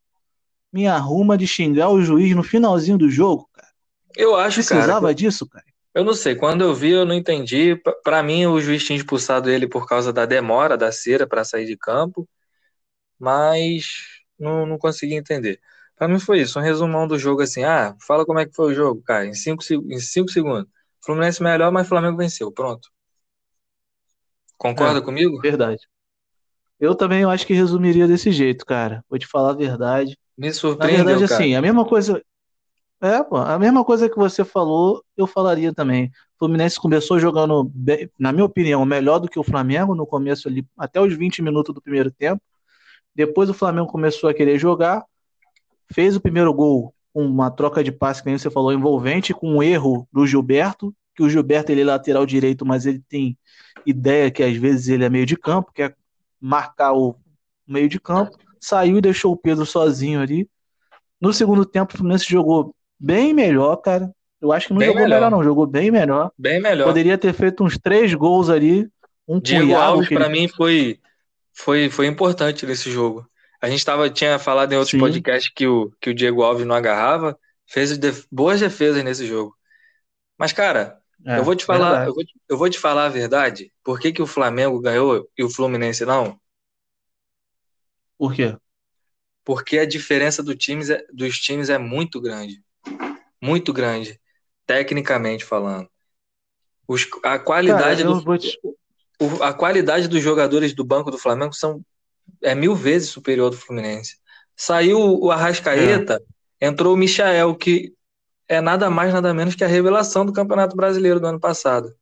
[0.72, 3.68] me arruma de xingar o juiz no finalzinho do jogo, cara?
[4.16, 5.16] Eu acho, Precisava cara.
[5.16, 5.66] disso, cara?
[5.94, 6.36] Eu não sei.
[6.36, 7.76] Quando eu vi, eu não entendi.
[7.76, 11.44] P- Pra mim, o juiz tinha expulsado ele por causa da demora da cera pra
[11.44, 12.28] sair de campo,
[13.20, 13.86] mas
[14.38, 15.60] não, não consegui entender.
[15.96, 17.64] Pra mim foi isso, um resumão do jogo assim.
[17.64, 20.68] Ah, fala como é que foi o jogo, cara, em cinco, se- em cinco segundos.
[21.04, 22.52] Fluminense melhor, mas Flamengo venceu.
[22.52, 22.90] Pronto.
[24.58, 25.02] Concorda É.
[25.02, 25.40] comigo?
[25.42, 25.82] Verdade.
[26.80, 29.04] Eu também acho que resumiria desse jeito, cara.
[29.10, 30.18] Vou te falar a verdade.
[30.38, 31.42] Me Na surpreendeu, verdade, cara.
[31.44, 32.22] assim, a mesma coisa.
[33.02, 36.08] É, pô, a mesma coisa que você falou, eu falaria também.
[36.36, 40.48] O Fluminense começou jogando, bem- na minha opinião, melhor do que o Flamengo no começo
[40.48, 42.42] ali, até os 20 minutos do primeiro tempo.
[43.16, 45.04] Depois o Flamengo começou a querer jogar,
[45.92, 49.56] fez o primeiro gol com uma troca de passe, que nem você falou, envolvente, com
[49.58, 53.38] um erro do Gilberto, que o Gilberto ele é lateral direito, mas ele tem
[53.86, 55.96] ideia que às vezes ele é meio de campo, quer
[56.42, 57.16] marcar o
[57.68, 60.50] meio de campo, saiu e deixou o Pedro sozinho ali.
[61.22, 64.12] No segundo tempo, o Fluminense jogou bem melhor, cara.
[64.42, 65.16] Eu acho que não Bem jogou melhor.
[65.16, 66.32] melhor, não, jogou bem melhor.
[66.38, 66.86] Bem melhor.
[66.86, 68.90] Poderia ter feito uns três gols ali,
[69.28, 71.00] um Diego Alves, ele- mim, foi,
[71.54, 73.26] foi, foi importante nesse jogo.
[73.64, 75.00] A gente tava, tinha falado em outros Sim.
[75.00, 79.58] podcasts que o, que o Diego Alves não agarrava, fez def- boas defesas nesse jogo.
[80.38, 83.10] Mas, cara, É, eu vou te falar, eu vou te, eu vou te falar a
[83.10, 83.74] verdade.
[83.84, 86.40] Por que que o Flamengo ganhou e o Fluminense não?
[88.18, 88.58] Por quê?
[89.46, 92.64] Porque a diferença do times é- dos times é muito grande.
[93.42, 94.20] Muito grande,
[94.68, 95.90] tecnicamente falando.
[96.88, 98.60] Os- a qualidade Cara, do, vou te-
[99.22, 101.84] o- a qualidade dos jogadores do banco do Flamengo são
[102.42, 104.18] é mil vezes superior do Fluminense.
[104.56, 106.22] Saiu o Arrascaeta,
[106.60, 107.94] entrou o Michael, que
[108.48, 111.94] é nada mais, nada menos que a revelação do Campeonato Brasileiro do ano passado.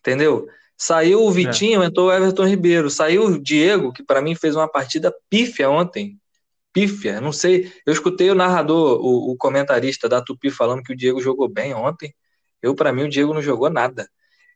[0.00, 0.46] Entendeu?
[0.76, 2.90] Saiu o Vitinho, entrou o Everton Ribeiro.
[2.90, 6.18] Saiu o Diego, que para mim fez uma partida pífia ontem.
[6.72, 7.72] Pífia, não sei.
[7.86, 11.72] Eu escutei o narrador, o, o comentarista da Tupi falando que o Diego jogou bem
[11.72, 12.12] ontem.
[12.60, 14.08] Eu, para mim, o Diego não jogou nada.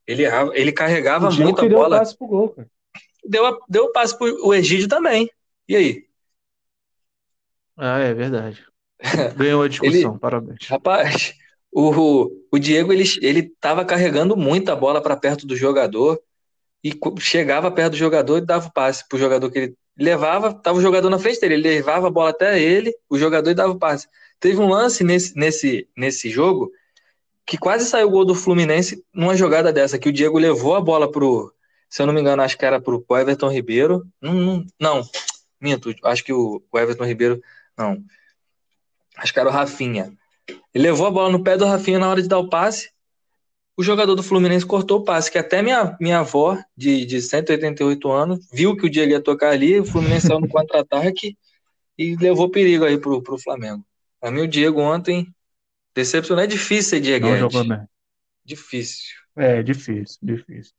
[0.07, 2.69] Ele, ele carregava O Diego muito a que deu o bola gol, cara.
[3.29, 5.31] Deu, deu o passe pro o Egídio também.
[5.69, 6.05] E aí?
[7.77, 8.65] Ah, é verdade.
[9.37, 10.67] Ganhou a discussão, parabéns.
[10.67, 11.35] Rapaz,
[11.71, 16.21] o, o Diego ele, ele tava carregando muito a bola para perto do jogador
[16.83, 20.79] e chegava perto do jogador e dava o passe pro jogador que ele levava, tava
[20.79, 23.73] o jogador na frente dele, ele levava a bola até ele, o jogador e dava
[23.73, 24.09] o passe.
[24.41, 26.71] Teve um lance nesse, nesse, nesse jogo
[27.45, 30.81] que quase saiu o gol do Fluminense numa jogada dessa, que o Diego levou a
[30.81, 31.53] bola pro,
[31.89, 34.07] se eu não me engano, acho que era pro, Everton Ribeiro.
[34.21, 35.03] Não, não, não,
[35.61, 37.41] minto, acho que o, o Everton Ribeiro,
[37.77, 38.03] não.
[39.17, 40.13] Acho que era o Rafinha.
[40.75, 42.91] Ele levou a bola no pé do Rafinha na hora de dar o passe.
[43.77, 48.11] O jogador do Fluminense cortou o passe, que até minha, minha avó, de, de 188
[48.11, 51.37] anos, viu que o Diego ia tocar ali, o Fluminense saiu no contra-ataque
[51.97, 53.85] e levou perigo aí pro, pro Flamengo.
[54.21, 55.33] Pra mim, o Diego ontem
[55.95, 56.43] decepcionou.
[56.43, 57.41] É difícil ser Não Dieguete.
[57.41, 57.87] jogou bem.
[58.45, 59.15] Difícil.
[59.37, 60.75] É, difícil, difícil.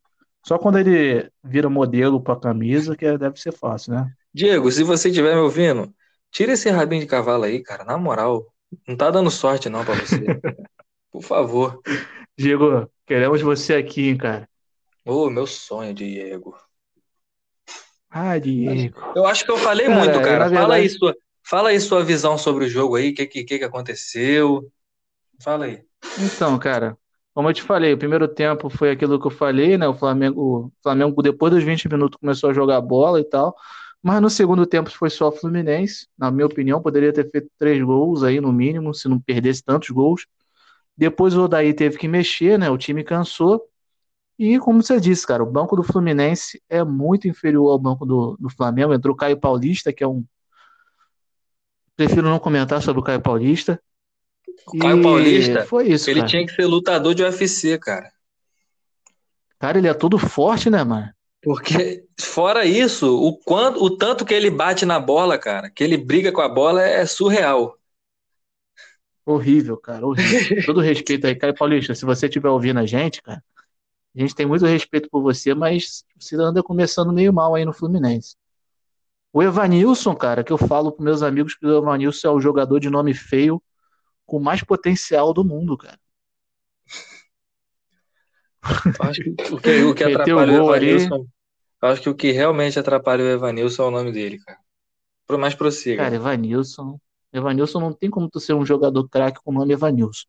[0.46, 4.12] Só quando ele vira modelo pra camisa, que deve ser fácil, né?
[4.34, 5.94] Diego, se você estiver me ouvindo,
[6.32, 7.84] tira esse rabinho de cavalo aí, cara.
[7.84, 8.46] Na moral,
[8.88, 10.20] não tá dando sorte não pra você.
[11.12, 11.82] Por favor.
[12.38, 14.48] Diego, queremos você aqui, hein, cara.
[15.06, 16.56] Ô, meu sonho, Diego.
[18.10, 18.96] Ah, Diego.
[19.16, 20.50] Eu acho que eu falei Cara, muito, eu, cara.
[20.50, 23.64] Fala aí sua, fala aí sua visão sobre o jogo aí, o que, que que
[23.64, 24.72] aconteceu.
[25.42, 25.84] Fala aí.
[26.20, 26.98] Então, cara,
[27.34, 29.88] como eu te falei, o primeiro tempo foi aquilo que eu falei, né?
[29.88, 33.56] O Flamengo, o Flamengo depois dos 20 minutos começou a jogar bola e tal,
[34.04, 36.08] mas no segundo tempo foi só Fluminense.
[36.18, 39.90] Na minha opinião, poderia ter feito três gols aí no mínimo, se não perdesse tantos
[39.90, 40.26] gols.
[40.98, 42.70] Depois o Odaí teve que mexer, né?
[42.70, 43.62] O time cansou.
[44.40, 48.38] E como você disse, cara, o banco do Fluminense é muito inferior ao banco do,
[48.40, 48.94] do Flamengo.
[48.94, 50.26] Entrou o Caio Paulista, que é um.
[51.96, 53.82] Prefiro não comentar sobre o Caio Paulista.
[54.68, 56.30] O Caio E Paulista, foi isso, ele cara.
[56.30, 58.12] tinha que ser lutador de UFC, cara.
[59.58, 61.10] Cara, ele é todo forte, né, mano?
[61.42, 65.98] Porque, fora isso, o, quanto, o tanto que ele bate na bola, cara, que ele
[65.98, 67.78] briga com a bola é surreal.
[69.26, 70.64] Horrível, cara, horrível.
[70.66, 71.94] Todo respeito aí, Caio Paulista.
[71.96, 73.44] Se você estiver ouvindo a gente, cara,
[74.16, 77.74] a gente tem muito respeito por você, mas você anda começando meio mal aí no
[77.74, 78.36] Fluminense.
[79.32, 82.80] O Evanilson, cara, que eu falo pros meus amigos que o Evanilson é o jogador
[82.80, 83.62] de nome feio
[84.30, 86.00] com mais potencial do mundo, cara.
[89.00, 90.90] Acho que o que, o que Meteu atrapalha o ali.
[90.90, 91.26] Evanilson.
[91.82, 94.60] Acho que o que realmente atrapalha o Evanilson é o nome dele, cara.
[95.26, 96.04] Pro mais prossiga.
[96.04, 97.00] Cara, Evanilson.
[97.34, 100.28] Evanilson não tem como tu ser um jogador craque com o nome Evanilson.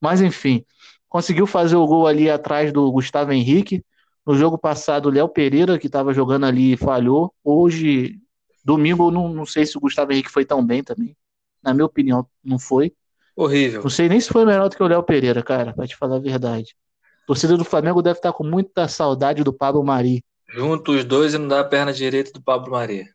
[0.00, 0.64] Mas enfim,
[1.08, 3.84] conseguiu fazer o gol ali atrás do Gustavo Henrique.
[4.24, 7.34] No jogo passado, o Léo Pereira, que estava jogando ali, falhou.
[7.42, 8.20] Hoje,
[8.64, 11.16] domingo, eu não, não sei se o Gustavo Henrique foi tão bem também.
[11.62, 12.92] Na minha opinião, não foi.
[13.36, 13.82] Horrível.
[13.82, 16.16] Não sei nem se foi melhor do que o Léo Pereira, cara, pra te falar
[16.16, 16.76] a verdade.
[17.24, 20.24] A torcida do Flamengo deve estar com muita saudade do Pablo Mari.
[20.48, 23.06] Junto os dois e não dá a perna direita do Pablo Maria,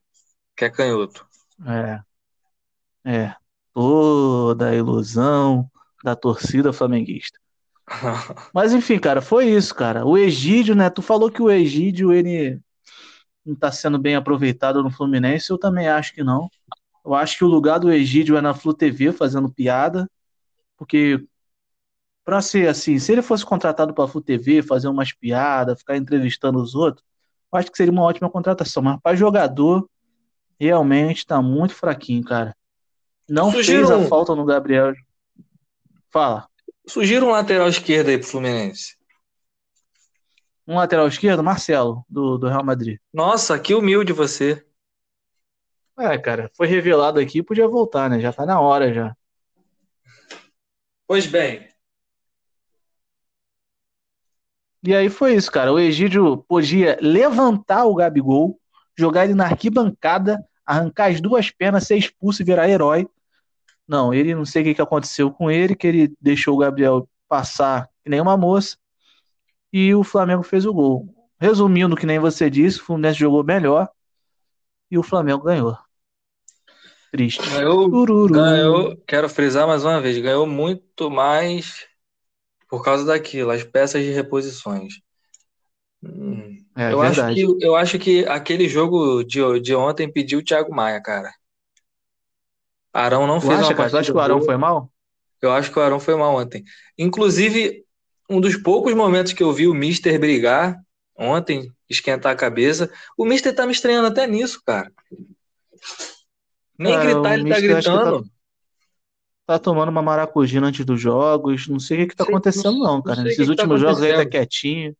[0.56, 1.26] que é canhoto.
[1.66, 2.00] É.
[3.06, 3.36] É.
[3.74, 5.70] Toda a ilusão
[6.04, 7.40] da torcida flamenguista.
[8.54, 10.06] Mas enfim, cara, foi isso, cara.
[10.06, 10.90] O Egídio, né?
[10.90, 12.60] Tu falou que o Egídio, ele
[13.46, 15.52] não tá sendo bem aproveitado no Fluminense.
[15.52, 16.50] Eu também acho que não.
[17.08, 20.10] Eu acho que o lugar do Egídio é na Flu TV fazendo piada.
[20.76, 21.26] Porque,
[22.26, 26.60] pra ser assim, se ele fosse contratado pra Flu TV, fazer umas piadas, ficar entrevistando
[26.62, 27.04] os outros,
[27.52, 28.84] eu acho que seria uma ótima contratação.
[28.84, 29.90] Mas pra jogador,
[30.60, 32.54] realmente tá muito fraquinho, cara.
[33.30, 34.94] Não Sugiram- fez a falta no Gabriel.
[36.10, 36.48] Fala.
[36.86, 38.98] Sugira um lateral esquerdo aí pro Fluminense.
[40.68, 42.98] Um lateral esquerdo, Marcelo, do, do Real Madrid.
[43.14, 44.66] Nossa, que humilde você.
[46.00, 48.20] É, cara, foi revelado aqui, podia voltar, né?
[48.20, 49.16] Já tá na hora já.
[51.08, 51.68] Pois bem,
[54.84, 55.74] E aí foi isso, cara.
[55.74, 58.60] O Egídio podia levantar o Gabigol,
[58.98, 63.08] jogar ele na arquibancada, arrancar as duas pernas, ser expulso e virar herói.
[63.88, 67.10] Não, ele não sei o que, que aconteceu com ele, que ele deixou o Gabriel
[67.28, 68.78] passar que nem uma moça
[69.72, 71.08] e o Flamengo fez o gol.
[71.40, 73.90] Resumindo, que nem você disse, o Fluminense jogou melhor
[74.90, 75.78] e o Flamengo ganhou.
[77.12, 77.42] Triste.
[77.50, 78.34] ganhou, Tururu.
[78.34, 81.86] ganhou, quero frisar mais uma vez, ganhou muito mais
[82.70, 84.96] por causa daquilo, as peças de reposições.
[86.04, 90.44] Hum, É eu acho que, eu acho que aquele jogo de, de ontem pediu o
[90.44, 91.32] Thiago Maia, cara.
[92.94, 93.90] Arão não Tu fez acha, uma cara?
[93.90, 94.46] Tu acha que o Arão boa.
[94.46, 94.92] foi mal?
[95.42, 96.64] Eu acho que o Arão foi mal ontem.
[96.98, 97.86] Inclusive,
[98.30, 100.78] um dos poucos momentos que eu vi o Mister brigar
[101.18, 104.92] ontem, esquentar a cabeça, o Mister tá me estranhando até nisso, cara.
[106.78, 108.30] Nem Cara, gritar ele tá tá- gritando.
[109.46, 111.68] Tá tomando uma maracujina antes dos jogos.
[111.68, 113.24] Não sei o que, que tá Sei- acontecendo, não, cara.
[113.24, 114.96] Nesses que que tá últimos jogos aí tá quietinho.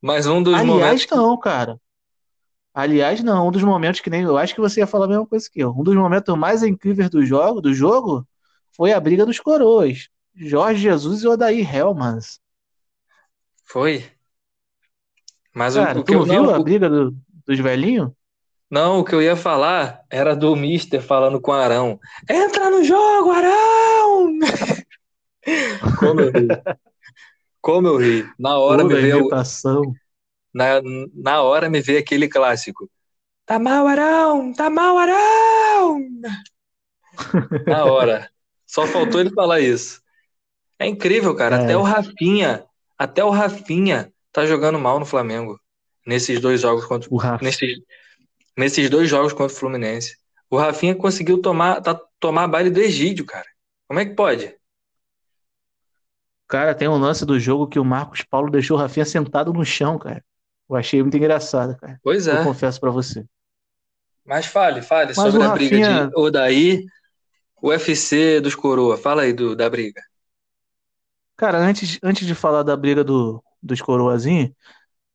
[0.00, 1.04] Mas um dos Aliás, momentos.
[1.06, 1.80] que- não, cara.
[2.74, 3.48] Aliás, não.
[3.48, 4.22] Um dos momentos que nem.
[4.22, 5.70] Eu acho que você ia falar a mesma coisa que eu.
[5.70, 8.26] Um dos momentos mais incríveis do jogo, do jogo
[8.76, 10.08] foi a briga dos coroas.
[10.34, 12.40] Jorge Jesus e Odair Helmans.
[13.64, 14.04] Foi.
[15.54, 17.14] Mas o, Cara, o que tu eu viu a o- briga do-
[17.46, 18.10] dos velhinhos?
[18.72, 22.00] Não, o que eu ia falar era do Mister falando com o Arão.
[22.26, 24.38] Entra no jogo, Arão!
[26.00, 26.48] Como eu ri.
[27.60, 28.26] Como eu ri.
[28.38, 29.28] Na hora me veio,
[30.54, 30.80] na,
[31.12, 32.88] na hora me veio aquele clássico.
[33.44, 34.54] Tá mal, Arão!
[34.54, 35.98] Tá mal, Arão!
[37.66, 38.30] Na hora.
[38.66, 40.00] Só faltou ele falar isso.
[40.78, 41.56] É incrível, cara.
[41.56, 41.64] É.
[41.64, 42.64] Até o Rafinha,
[42.96, 45.60] até o Rafinha tá jogando mal no Flamengo.
[46.06, 47.44] Nesses dois jogos contra O Rafa.
[47.44, 47.78] nesses,
[48.56, 50.16] nesses dois jogos contra o Fluminense.
[50.50, 53.46] O Rafinha conseguiu tomar, tá, tomar baile do Egídio, cara.
[53.88, 54.54] Como é que pode?
[56.46, 59.64] Cara, tem um lance do jogo que o Marcos Paulo deixou o Rafinha sentado no
[59.64, 60.22] chão, cara.
[60.68, 61.98] Eu achei muito engraçado, cara.
[62.02, 62.44] Pois Eu é.
[62.44, 63.24] confesso pra você.
[64.24, 66.84] Mas fale, fale Mas sobre a briga de Odaí,
[67.62, 68.96] UFC dos Coroa.
[68.96, 70.02] Fala aí do, da briga.
[71.36, 74.50] Cara, antes, antes de falar da briga do, dos coroazinhos,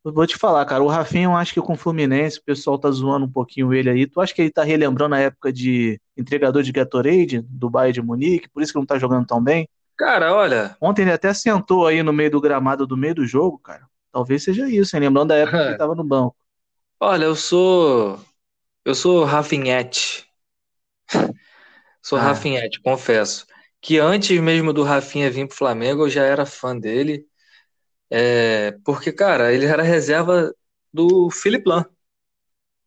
[0.08, 2.78] eu vou te falar, cara, o Rafinha, eu acho que com o Fluminense, o pessoal
[2.80, 4.08] tá zoando um pouquinho ele aí.
[4.08, 8.02] Tu acha que ele tá relembrando a época de entregador de Gatorade, do Bayern de
[8.02, 9.70] Munique, por isso que não tá jogando tão bem?
[9.96, 13.58] Cara, olha, Ontem ele até sentou aí no meio do gramado do meio do jogo,
[13.60, 13.88] cara.
[14.12, 15.02] Talvez seja isso, hein?
[15.04, 16.36] Lembrando da época que ele tava no banco.
[17.00, 18.20] olha, eu sou
[18.86, 20.28] eu sou Rafinhete.
[22.02, 22.20] Sou Ah.
[22.20, 23.46] Rafinhete, confesso.
[23.82, 27.26] Que antes mesmo do Rafinha vir pro Flamengo, eu já era fã dele.
[28.10, 30.54] É, porque, cara, ele era reserva
[30.94, 31.86] do Felipe Lan.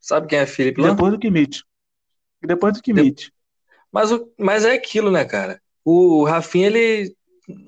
[0.01, 0.91] Sabe quem é Felipe Lan?
[0.91, 1.63] depois do Kimmich.
[2.43, 3.31] Depois do Kimmich.
[3.93, 5.61] Mas, o, mas é aquilo, né, cara?
[5.85, 7.15] O Rafinha, ele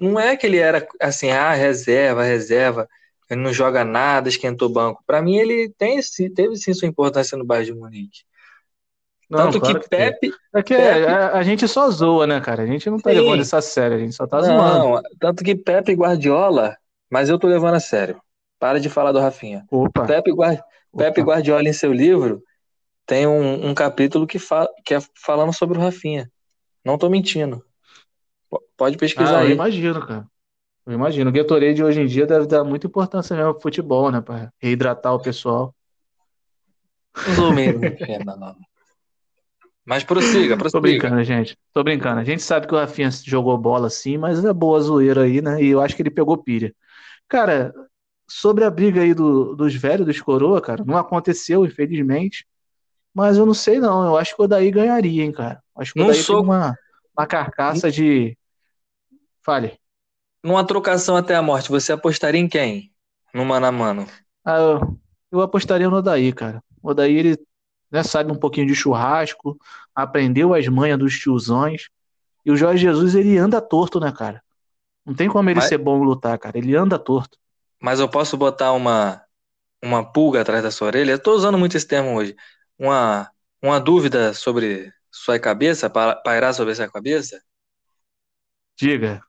[0.01, 2.89] não é que ele era assim, ah, reserva, reserva,
[3.29, 5.03] ele não joga nada, esquentou banco.
[5.07, 5.99] Pra mim, ele tem,
[6.35, 8.21] teve sim sua importância no Bayern de Munique.
[9.29, 9.97] Não, Tanto claro que que.
[9.97, 10.33] Pepe.
[10.55, 12.63] É que Pepe- a, a gente só zoa, né, cara?
[12.63, 13.17] A gente não tá Sim.
[13.17, 14.85] levando isso a sério, a gente só tá zoando.
[14.85, 16.77] Não, tanto que Pepe e Guardiola,
[17.13, 18.21] mas eu tô levando a sério.
[18.59, 19.65] Para de falar do Rafinha.
[19.71, 20.63] Opa, Pepe, Guar-
[20.97, 21.33] Pepe opa.
[21.33, 22.43] Guardiola, em seu livro,
[23.07, 26.31] tem um, um capítulo que, fa que é falando sobre o Rafinha.
[26.85, 27.65] Não tô mentindo.
[28.77, 29.55] Pode pesquisar Ah, eu aí.
[29.55, 30.27] imagino, cara.
[30.87, 31.31] Eu imagino.
[31.31, 34.21] O Gatorade hoje em dia deve dar muita importância mesmo pro futebol, né?
[34.21, 35.75] Pra reidratar o pessoal.
[37.27, 38.57] Não.
[39.85, 40.81] Mas prossiga, Tô prossiga.
[40.81, 41.59] brincando, gente.
[41.73, 42.21] Tô brincando.
[42.21, 45.63] A gente sabe que o Rafinha jogou bola sim, mas é boa zoeira aí, né?
[45.63, 46.75] E eu acho que ele pegou pilha.
[47.33, 47.73] Cara,
[48.29, 52.47] sobre a briga aí do- dos velhos, dos coroa, cara, não aconteceu, infelizmente.
[53.15, 54.05] Mas eu não sei não.
[54.05, 55.63] Eu acho que o Odaí ganharia, hein, cara.
[55.75, 56.77] Acho que o Num Odaí tem uma,
[57.17, 58.37] uma carcaça de.
[59.41, 59.79] Fale.
[60.45, 62.93] Numa trocação até a morte, você apostaria em quem?
[63.33, 64.07] No mano a mano.
[64.45, 64.99] Ah, eu,
[65.31, 66.63] eu apostaria no Odaí, cara.
[66.83, 67.39] O Odaí, ele
[67.91, 69.59] né, sabe um pouquinho de churrasco,
[69.95, 71.89] aprendeu as manhas dos tiozões.
[72.45, 74.43] E o Jorge Jesus, ele anda torto, né, cara?
[75.05, 76.57] Não tem como ele Mas- ser bom em lutar, cara.
[76.57, 77.39] Ele anda torto.
[77.81, 79.23] Mas eu posso botar uma,
[79.83, 81.13] uma pulga atrás da sua orelha?
[81.13, 82.37] Eu tô usando muito esse termo hoje.
[82.79, 87.43] Uma, uma dúvida sobre sua cabeça, pa- pairar sobre sua cabeça?
[88.77, 89.23] Diga.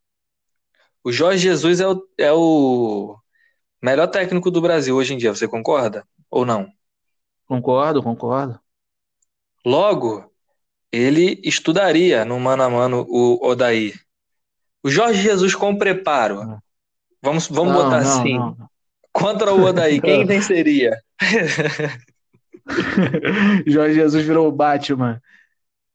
[1.04, 3.18] O Jorge Jesus é o, é o
[3.82, 6.08] melhor técnico do Brasil hoje em dia, você concorda?
[6.30, 6.72] Ou não?
[7.46, 8.60] Concordo, concordo.
[9.66, 10.32] Logo,
[10.92, 13.94] ele estudaria no mano a mano o Odaí.
[14.84, 16.42] O Jorge Jesus com preparo.
[16.42, 16.60] Ah.
[17.22, 18.38] Vamos, vamos Não, botar não, assim.
[18.38, 18.58] não.
[19.12, 21.00] Contra o Odaí, quem venceria?
[23.66, 25.22] Jorge Jesus virou o Batman.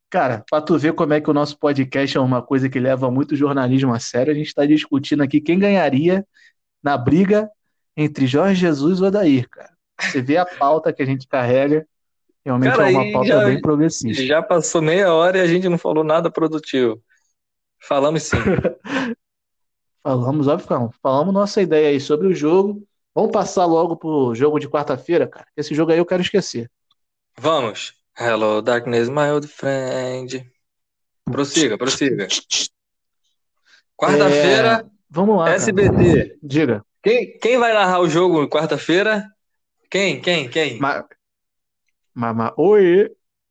[0.09, 3.11] Cara, pra tu ver como é que o nosso podcast é uma coisa que leva
[3.11, 6.25] muito jornalismo a sério, a gente tá discutindo aqui quem ganharia
[6.81, 7.49] na briga
[7.95, 9.69] entre Jorge Jesus e o Odair, cara.
[10.01, 11.85] Você vê a pauta que a gente carrega,
[12.43, 14.23] realmente Cara, é uma pauta já- bem progressista.
[14.23, 16.99] Já passou meia hora e a gente não falou nada produtivo.
[17.79, 18.37] Falamos sim.
[20.01, 20.91] Falamos, óbvio, não.
[21.03, 22.87] falamos nossa ideia aí sobre o jogo.
[23.13, 25.45] Vamos passar logo pro jogo de quarta-feira, cara.
[25.57, 26.71] Esse jogo aí eu quero esquecer.
[27.37, 27.93] Vamos.
[28.17, 30.49] Hello, darkness, my old friend.
[31.25, 32.27] Prossiga, prossiga.
[33.95, 35.55] Quarta-feira, Vamos lá, cara.
[35.57, 36.37] SBT.
[36.41, 36.85] Diga.
[37.01, 39.25] Quem, quem vai narrar o jogo quarta-feira?
[39.89, 40.79] Quem, quem, quem?
[40.79, 41.07] Ma...
[42.13, 42.53] Mama...
[42.57, 43.09] Oi,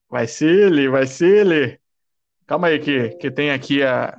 [0.08, 1.77] vai ser ele, vai ser ele.
[2.48, 4.18] Calma aí que, que tem aqui a...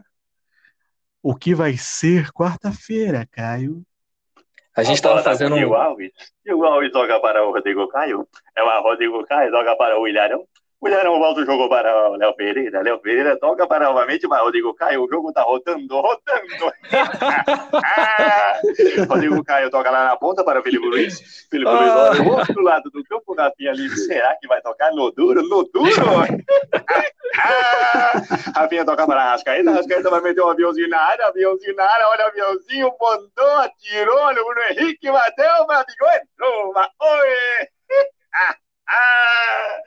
[1.22, 3.82] O que vai ser quarta-feira, Caio?
[4.78, 5.74] A gente estava fazendo com o um.
[5.74, 6.12] Alves.
[6.46, 8.26] Diego Alves toca para o Rodrigo Caio.
[8.56, 10.46] É o Rodrigo Caio, toca para o Ilharão.
[10.82, 12.82] O Ilharão volta o jogo para o Léo Pereira.
[12.82, 15.04] Léo Pereira toca para novamente para o Rodrigo Caio.
[15.04, 16.74] O jogo tá rodando, rodando.
[17.84, 18.54] Ah!
[19.10, 21.48] Rodrigo Caio toca lá na ponta para o Felipe Luiz.
[21.52, 22.12] Felipe Luiz Ah.
[22.12, 23.36] olha do outro lado do campo.
[23.36, 23.98] Rafinha livre.
[23.98, 25.44] Será que vai tocar no duro?
[25.44, 25.92] No duro?
[27.38, 28.13] Ah!
[28.56, 29.70] Rafinha toca para a Arrascaeta.
[29.70, 31.26] Arrascaeta vai meter um aviãozinho na área.
[31.28, 32.08] Aviãozinho na área.
[32.08, 32.92] Olha o aviãozinho.
[32.98, 35.12] Bondou, atirou no Bruno Henrique.
[35.12, 36.08] Bateu, bateu.
[36.24, 36.74] Entrou.
[36.74, 37.68] Oi!
[38.92, 39.78] Ah!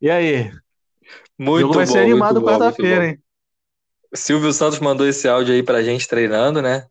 [0.00, 0.50] E aí?
[1.38, 3.06] Muito jogo vai bom, ser animado bom, quarta-feira, bom.
[3.08, 3.18] hein?
[4.14, 6.86] Silvio Santos mandou esse áudio aí pra gente treinando, né?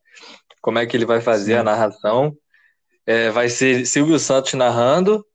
[0.61, 1.59] Como é que ele vai fazer Sim.
[1.59, 2.35] a narração.
[3.05, 5.25] É, vai ser Silvio Santos narrando.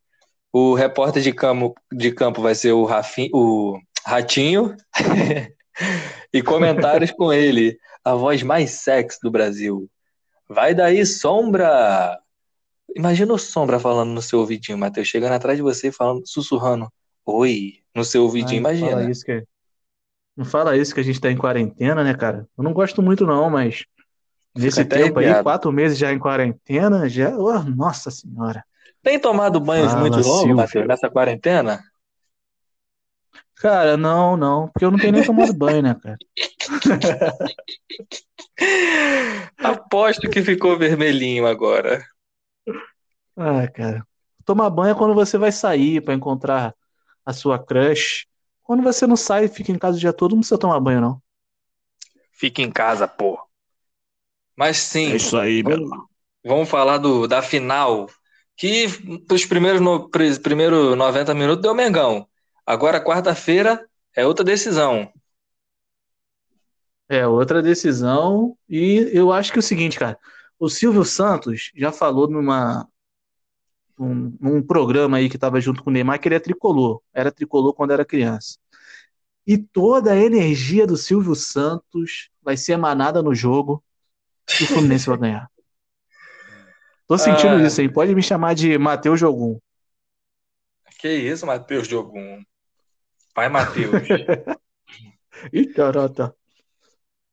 [0.53, 4.77] O repórter de campo, de campo vai ser o, Rafin, o Ratinho.
[6.33, 7.77] e comentários com ele.
[8.05, 9.91] A voz mais sexy do Brasil.
[10.49, 12.19] Vai daí, Sombra!
[12.95, 16.89] Imagina o Sombra falando no seu ouvidinho, Matheus, chegando atrás de você, falando, sussurrando.
[17.27, 18.91] Oi, no seu ouvidinho, Ai, não imagina.
[18.91, 19.45] fala isso que...
[20.37, 22.47] Não fala isso que a gente tá em quarentena, né, cara?
[22.59, 23.85] Eu não gosto muito, não, mas
[24.55, 25.45] nesse tempo aí, arrepiado.
[25.45, 27.37] quatro meses já em quarentena, já.
[27.37, 28.65] Oh, nossa senhora.
[29.03, 30.57] Tem tomado banhos Fala, muito longos.
[30.57, 31.81] Matheus, nessa quarentena?
[33.57, 36.19] Cara, não, não, porque eu não tenho nem tomado banho, né, cara?
[39.59, 42.05] Aposto que ficou vermelhinho agora.
[43.37, 44.07] Ah, cara.
[44.45, 46.75] Tomar banho é quando você vai sair pra encontrar
[47.25, 48.27] a sua crush.
[48.63, 51.01] Quando você não sai e fica em casa o dia todo, não precisa tomar banho,
[51.01, 51.23] não.
[52.33, 53.41] Fica em casa, pô.
[54.57, 55.91] Mas sim, isso aí, vamos,
[56.45, 58.09] vamos falar do, da final.
[58.57, 58.87] Que
[59.31, 62.29] os primeiros, no, pri- primeiro 90 minutos deu Mengão.
[62.65, 63.85] Agora, quarta-feira,
[64.15, 65.11] é outra decisão.
[67.09, 68.57] É, outra decisão.
[68.69, 70.19] E eu acho que é o seguinte, cara.
[70.59, 72.89] O Silvio Santos já falou numa,
[73.99, 77.01] num, num programa aí que tava junto com o Neymar que ele é tricolor.
[77.13, 78.59] Era tricolor quando era criança.
[79.47, 83.83] E toda a energia do Silvio Santos vai ser emanada no jogo
[84.61, 85.51] e o Fluminense vai ganhar.
[87.07, 87.67] Tô sentindo Ah.
[87.67, 87.89] isso aí.
[87.93, 89.59] Pode me chamar de Matheus Jogum.
[90.99, 92.43] Que isso, Matheus Jogum.
[93.35, 93.93] Pai Matheus.
[95.53, 96.35] Ih, carota.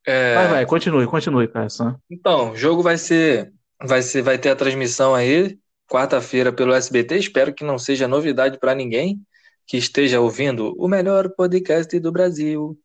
[0.06, 1.68] É, Vai, vai, continue, continue, cara.
[2.10, 5.58] Então, o jogo vai ser, vai ser, vai ter a transmissão aí,
[5.92, 7.18] quarta-feira pelo SBT.
[7.18, 9.20] Espero que não seja novidade para ninguém
[9.68, 12.80] que esteja ouvindo o melhor podcast do Brasil.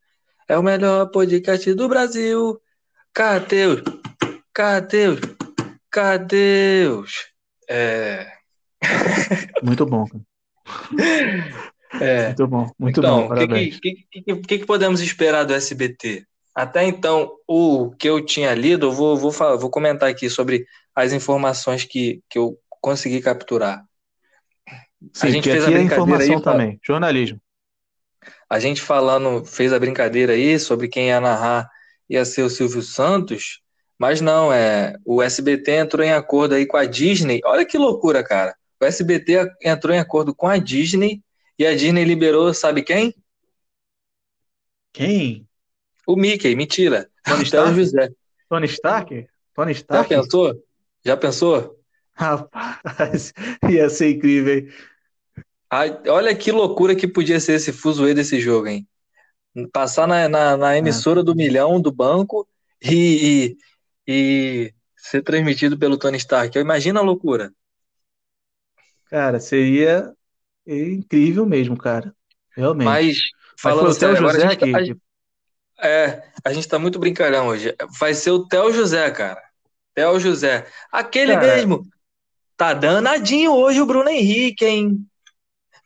[0.49, 2.61] É o melhor podcast do Brasil.
[3.15, 3.83] Cateus,
[4.53, 5.21] Cateus,
[5.89, 7.29] Cateus.
[7.71, 8.27] É,
[9.63, 10.05] Muito bom,
[12.01, 12.27] é.
[12.27, 13.71] Muito bom, muito Então, bom, o que,
[14.13, 16.25] que- que que podemos esperar do SBT?
[16.55, 20.67] Até então, o que eu tinha lido, eu vou, vou, falar, vou comentar aqui sobre
[20.95, 23.85] as informações que, que eu consegui capturar.
[25.12, 27.41] Sim, gente porque fez a aqui é brincadeira informação aí, também, jornalismo.
[28.49, 31.68] a gente falando, fez a brincadeira aí sobre quem ia narrar
[32.09, 33.61] ia ser o Silvio Santos,
[33.99, 37.41] mas não, é o SBT entrou em acordo aí com a Disney.
[37.45, 38.55] Olha que loucura, cara.
[38.81, 41.22] O SBT entrou em acordo com a Disney
[41.59, 43.14] e a Disney liberou, sabe quem?
[44.93, 45.47] Quem?
[46.07, 47.09] O Mickey, mentira.
[47.24, 47.74] Tony Stark?
[47.74, 48.11] José.
[48.49, 49.27] Tony Stark?
[49.55, 50.09] Tony Já Stark?
[50.09, 50.55] pensou?
[51.05, 51.76] Já pensou?
[52.17, 53.33] Rapaz,
[53.71, 54.69] ia ser incrível, hein?
[55.71, 58.87] Ai, olha que loucura que podia ser esse fuzuê desse jogo, hein?
[59.73, 62.49] Passar na, na, na emissora do milhão do banco
[62.83, 63.57] e,
[64.07, 66.59] e, e ser transmitido pelo Tony Stark.
[66.59, 67.53] Imagina a loucura.
[69.07, 70.14] Cara, seria
[70.67, 72.14] incrível mesmo, cara.
[72.57, 73.05] Realmente.
[73.05, 73.19] Mas,
[73.62, 74.97] Mas falando Theo sério, agora a José gente, tá- que,
[75.81, 77.75] a- é, a gente tá muito brincalhão hoje.
[77.99, 79.43] Vai ser o Theo José, cara.
[79.95, 80.67] Theo José.
[80.93, 81.37] Aquele Cara.
[81.37, 81.87] mesmo.
[82.57, 85.07] Tá danadinho hoje o Bruno Henrique, hein?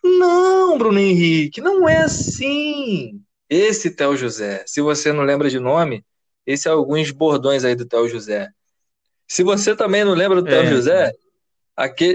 [0.02, 3.20] Não, Bruno Henrique, não é assim.
[3.48, 6.04] Esse Theo José, se você não lembra de nome,
[6.46, 8.48] esse é alguns bordões aí do Theo José.
[9.26, 10.66] Se você também não lembra do Theo É.
[10.66, 11.12] José,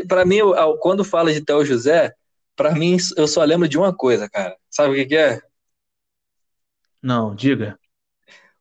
[0.07, 2.13] para mim, eu- quando fala de Theo José,
[2.55, 4.55] pra mim eu só lembro de uma coisa, cara.
[4.69, 5.41] Sabe o que que é?
[7.01, 7.77] Não, diga.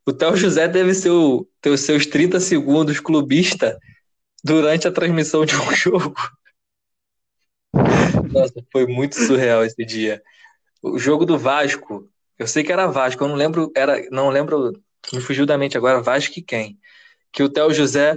[0.07, 3.78] O Theo José deve ser o, ter os seus 30 segundos clubista
[4.45, 6.14] durante a transmissão de um jogo.
[8.30, 10.22] Nossa, foi muito surreal esse dia.
[10.82, 14.72] O jogo do Vasco, eu sei que era Vasco, eu não lembro, era, não lembro,
[15.12, 16.78] me fugiu da mente agora, Vasco e quem?
[17.32, 18.16] Que o Theo José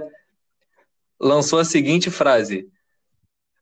[1.20, 2.68] lançou a seguinte frase: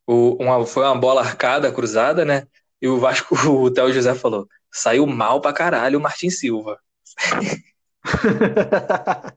[0.07, 2.47] o, uma, foi uma bola arcada, cruzada, né?
[2.81, 6.79] E o Vasco, o Theo José falou: saiu mal pra caralho o Martin Silva.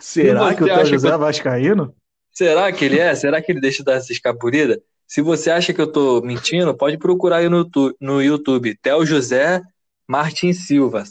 [0.00, 1.94] Será que o Theo José que é vascaíno?
[2.32, 3.14] Será que ele é?
[3.14, 4.82] Será que ele deixa dar essa escapurida?
[5.06, 9.04] Se você acha que eu tô mentindo, pode procurar aí no YouTube, no YouTube Theo
[9.04, 9.60] José
[10.08, 11.04] Martin Silva,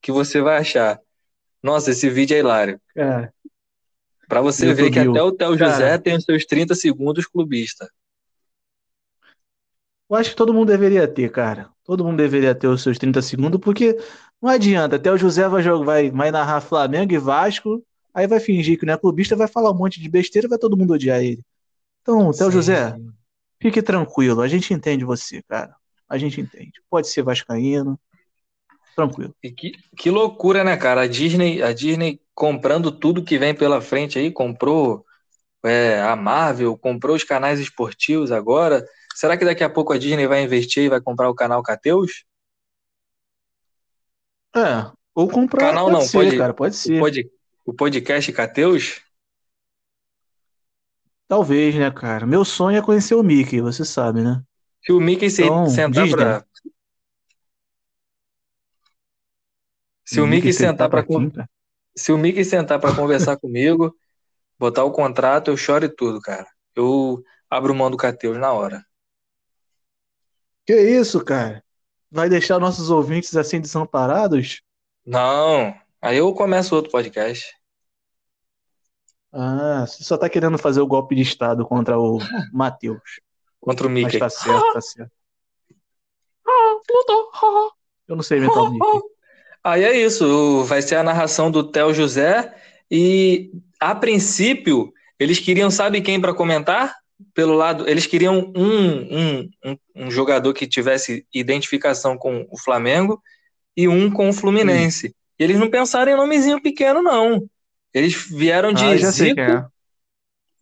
[0.00, 1.00] que você vai achar.
[1.62, 2.80] Nossa, esse vídeo é hilário.
[2.94, 3.32] Cara,
[4.30, 5.72] Pra você ver que até o Theo Cara.
[5.72, 7.90] José tem os seus 30 segundos clubista.
[10.08, 11.68] eu acho que todo mundo deveria ter, cara.
[11.84, 13.98] Todo mundo deveria ter os seus 30 segundos, porque
[14.40, 14.94] não adianta.
[14.94, 17.84] Até o José vai, jogar, vai, vai narrar Flamengo e Vasco,
[18.14, 20.76] aí vai fingir que não é clubista, vai falar um monte de besteira, vai todo
[20.76, 21.42] mundo odiar ele.
[22.02, 22.50] Então, Sim.
[22.50, 22.96] José,
[23.60, 24.40] fique tranquilo.
[24.40, 25.74] A gente entende você, cara.
[26.08, 26.72] A gente entende.
[26.90, 27.98] Pode ser vascaíno.
[28.96, 29.34] Tranquilo.
[29.42, 31.02] E que, que loucura, né, cara?
[31.02, 35.04] A Disney, a Disney comprando tudo que vem pela frente aí, comprou
[35.64, 38.84] é, a Marvel, comprou os canais esportivos agora.
[39.14, 42.24] Será que daqui a pouco a Disney vai investir e vai comprar o canal Cateus?
[44.56, 46.98] É, ou comprar, Canal pode não, ser, pode- cara, pode ser.
[46.98, 47.30] pod,
[47.64, 49.00] o podcast Cateus?
[51.28, 52.26] Talvez, né, cara?
[52.26, 54.42] Meu sonho é conhecer o Mickey, você sabe, né?
[54.84, 56.16] Se o Mickey Então, sentar Disney.
[56.16, 56.44] pra.
[60.04, 61.48] Se o Mickey sentar pra, con- quinta.
[61.96, 63.94] se o Mickey sentar para conversar comigo,
[64.58, 66.46] botar o contrato, eu choro e tudo, cara.
[66.74, 68.84] Eu abro mão do Cateus na hora.
[70.66, 71.62] Que isso, cara?
[72.10, 74.62] Vai deixar nossos ouvintes assim desamparados?
[75.04, 77.54] Não, aí eu começo outro podcast.
[79.32, 82.18] Ah, você só tá querendo fazer o golpe de Estado contra o
[82.52, 83.20] Matheus.
[83.60, 84.18] Contra o Mas Mickey.
[84.18, 85.12] tá certo, tá certo.
[88.08, 89.00] Eu não sei inventar o Mickey.
[89.62, 92.54] Aí é isso, vai ser a narração do Theo José
[92.90, 96.96] e a princípio eles queriam sabe quem para comentar?
[97.34, 103.22] Pelo lado, eles queriam um, um, um, um jogador que tivesse identificação com o Flamengo
[103.76, 105.14] e um com o Fluminense.
[105.40, 107.48] E eles não pensaram em nomezinho pequeno não.
[107.94, 109.68] Eles vieram de Ah, sei Zico, é.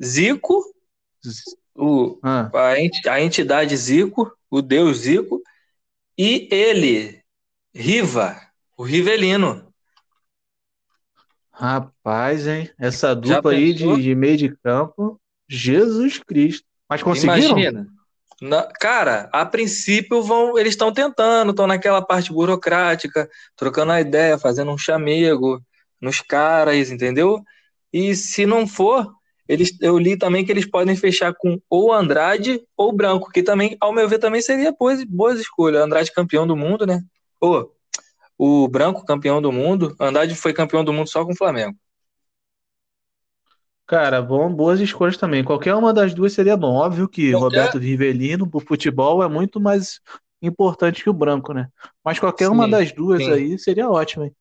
[0.02, 0.64] Zico,
[1.74, 5.42] o, Ah, a, enti- a entidade Zico, o deus Zico,
[6.18, 7.22] e ele,
[7.74, 8.40] Riva,
[8.76, 9.72] o Rivelino.
[11.52, 12.70] rapaz, hein?
[12.78, 15.20] Essa dupla aí de, de meio de campo.
[15.48, 16.66] Jesus Cristo.
[16.88, 17.56] Mas conseguiram?
[17.58, 17.88] Imagina.
[18.40, 24.38] Na- cara, a princípio vão, eles estão tentando, estão naquela parte burocrática, trocando a ideia,
[24.38, 25.60] fazendo um chamego
[26.00, 27.42] nos caras, entendeu?
[27.92, 29.12] E se não for,
[29.48, 33.76] eles, eu li também que eles podem fechar com ou Andrade ou Branco, que também,
[33.80, 35.82] ao meu ver, também seria boas, boas escolhas.
[35.82, 37.00] Andrade campeão do mundo, né?
[37.40, 37.68] Ô,
[38.38, 41.76] o Branco campeão do mundo, Andrade foi campeão do mundo só com o Flamengo.
[43.88, 45.42] Cara, bom, boas escolhas também.
[45.42, 46.74] Qualquer uma das duas seria bom.
[46.74, 50.00] Óbvio que Qualquer- Roberto Rivelino pro futebol é muito mais
[50.42, 51.68] importante que o Branco, né?
[52.04, 53.28] Mas qualquer uma Sim, das duas sim.
[53.28, 54.36] aí seria ótimo, hein?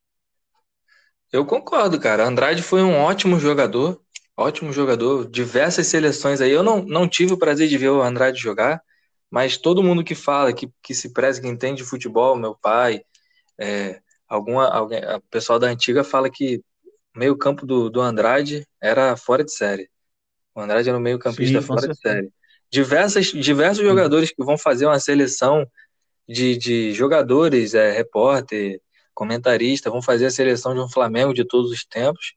[1.32, 2.26] Eu concordo, cara.
[2.26, 4.02] Andrade foi um ótimo jogador,
[4.36, 6.52] ótimo jogador, diversas seleções aí.
[6.52, 8.82] Eu não, não tive o prazer de ver o Andrade jogar,
[9.30, 13.02] mas todo mundo que fala, que, que se preza, que entende futebol, meu pai,
[13.60, 16.64] é, alguma, alguém, o pessoal da antiga fala que
[17.18, 19.90] meio campo do, do Andrade era fora de série.
[20.56, 22.00] O Andrade era um meio campista Sim, fora de certeza.
[22.00, 22.32] série.
[22.72, 25.66] Diversas, diversos jogadores que vão fazer uma seleção
[26.28, 28.82] de, de jogadores, é, repórter,
[29.14, 32.36] comentarista, vão fazer a seleção de um Flamengo de todos os tempos.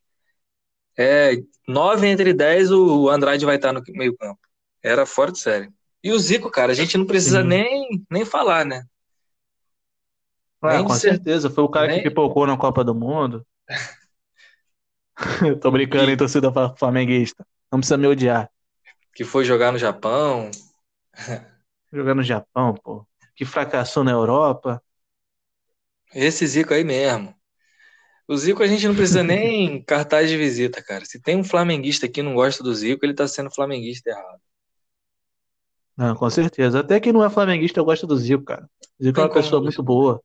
[0.98, 1.32] É,
[1.66, 4.38] nove entre dez o Andrade vai estar no meio campo.
[4.82, 5.70] Era fora de série.
[6.02, 7.48] E o Zico, cara, a gente não precisa Sim.
[7.48, 8.82] nem, nem falar, né?
[10.62, 11.50] Ah, Nem com de certeza.
[11.50, 13.44] Foi o cara nem- que pipocou na Copa do Mundo.
[15.60, 17.46] Tô brincando, hein, torcida fla- flamenguista.
[17.70, 18.50] Não precisa me odiar.
[19.14, 20.50] Que foi jogar no Japão.
[21.92, 23.06] Jogar no Japão, pô.
[23.34, 24.82] Que fracassou na Europa.
[26.14, 27.34] Esse Zico aí mesmo.
[28.28, 31.04] O Zico a gente não precisa nem cartaz de visita, cara.
[31.04, 34.40] Se tem um flamenguista que não gosta do Zico, ele tá sendo flamenguista errado.
[35.96, 36.80] Não, com certeza.
[36.80, 38.68] Até quem não é flamenguista gosta do Zico, cara.
[39.02, 40.22] Zico Tem é uma pessoa não muito boa.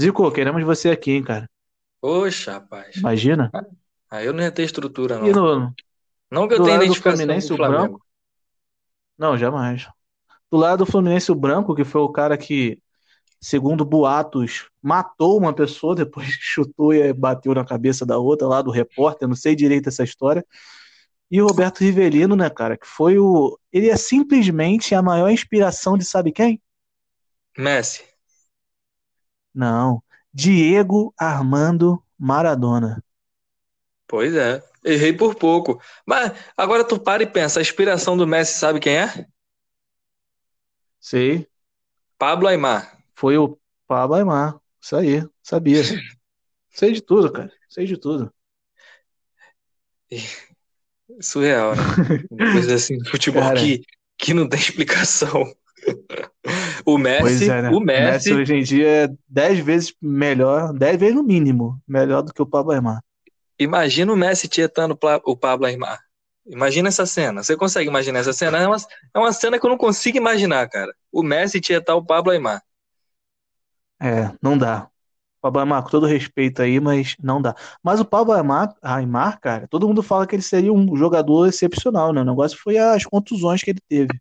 [0.00, 1.48] Zico, queremos você aqui, hein, cara.
[2.00, 2.96] Poxa, rapaz.
[2.96, 3.54] Imagina.
[4.10, 5.28] Aí eu não ia ter estrutura, não.
[5.28, 5.74] E no,
[6.30, 7.98] Não que eu tenha identificação Fluminense, o o Branco?
[7.98, 8.02] Flamengo.
[9.18, 9.86] Não, jamais.
[10.50, 12.80] Do lado do Fluminense, o Branco, que foi o cara que,
[13.40, 18.72] segundo boatos, matou uma pessoa, depois chutou e bateu na cabeça da outra, lá do
[18.72, 20.44] repórter, não sei direito essa história.
[21.30, 23.58] E o Roberto Rivelino, né, cara, que foi o.
[23.72, 26.60] Ele é simplesmente a maior inspiração de sabe quem?
[27.58, 28.02] Messi.
[29.54, 30.02] Não.
[30.32, 33.02] Diego Armando Maradona.
[34.06, 34.62] Pois é.
[34.84, 35.80] Errei por pouco.
[36.06, 39.26] Mas agora tu para e pensa, a inspiração do Messi sabe quem é?
[41.00, 41.46] Sei.
[42.18, 42.96] Pablo Aimar.
[43.14, 44.60] Foi o Pablo Aimar.
[44.80, 45.82] Isso aí, sabia.
[46.70, 47.50] Sei de tudo, cara.
[47.68, 48.32] Sei de tudo.
[51.20, 52.52] Surreal, né?
[52.52, 53.58] Coisa assim, futebol Cara.
[53.58, 53.82] que,
[54.18, 55.44] que não tem explicação.
[56.84, 57.70] O Messi, é, né?
[57.70, 62.32] o Messi, hoje em dia é 10 vezes melhor, 10 vezes no mínimo, melhor do
[62.32, 63.02] que o Pablo Aimar.
[63.58, 66.00] Imagina o Messi tietando o Pablo Aimar.
[66.46, 67.42] Imagina essa cena.
[67.42, 68.58] Você consegue imaginar essa cena?
[68.58, 68.76] É uma,
[69.14, 70.92] é uma cena que eu não consigo imaginar, cara.
[71.12, 72.62] O Messi tietar o Pablo Aimar.
[74.00, 74.90] É, não dá.
[75.40, 77.54] Pablo Aimar, com todo respeito aí, mas não dá.
[77.82, 82.12] Mas o Pablo Aimar, Aimar, cara, todo mundo fala que ele seria um jogador excepcional,
[82.12, 82.20] né?
[82.22, 84.20] O negócio foi as contusões que ele teve.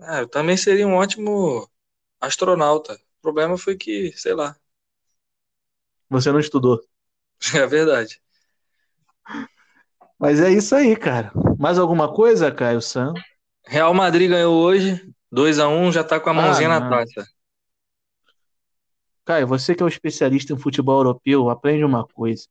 [0.00, 1.68] Ah, eu também seria um ótimo
[2.20, 2.94] astronauta.
[2.94, 4.56] O problema foi que, sei lá,
[6.10, 6.80] Você não estudou.
[7.54, 8.20] é verdade.
[10.18, 11.30] Mas é isso aí, cara.
[11.58, 13.12] Mais alguma coisa, Caio Sam?
[13.66, 17.26] Real Madrid ganhou hoje, 2 a 1 já tá com a mãozinha Ah, na taça.
[19.24, 22.44] Caio, você que é um especialista em futebol europeu, aprende uma coisa.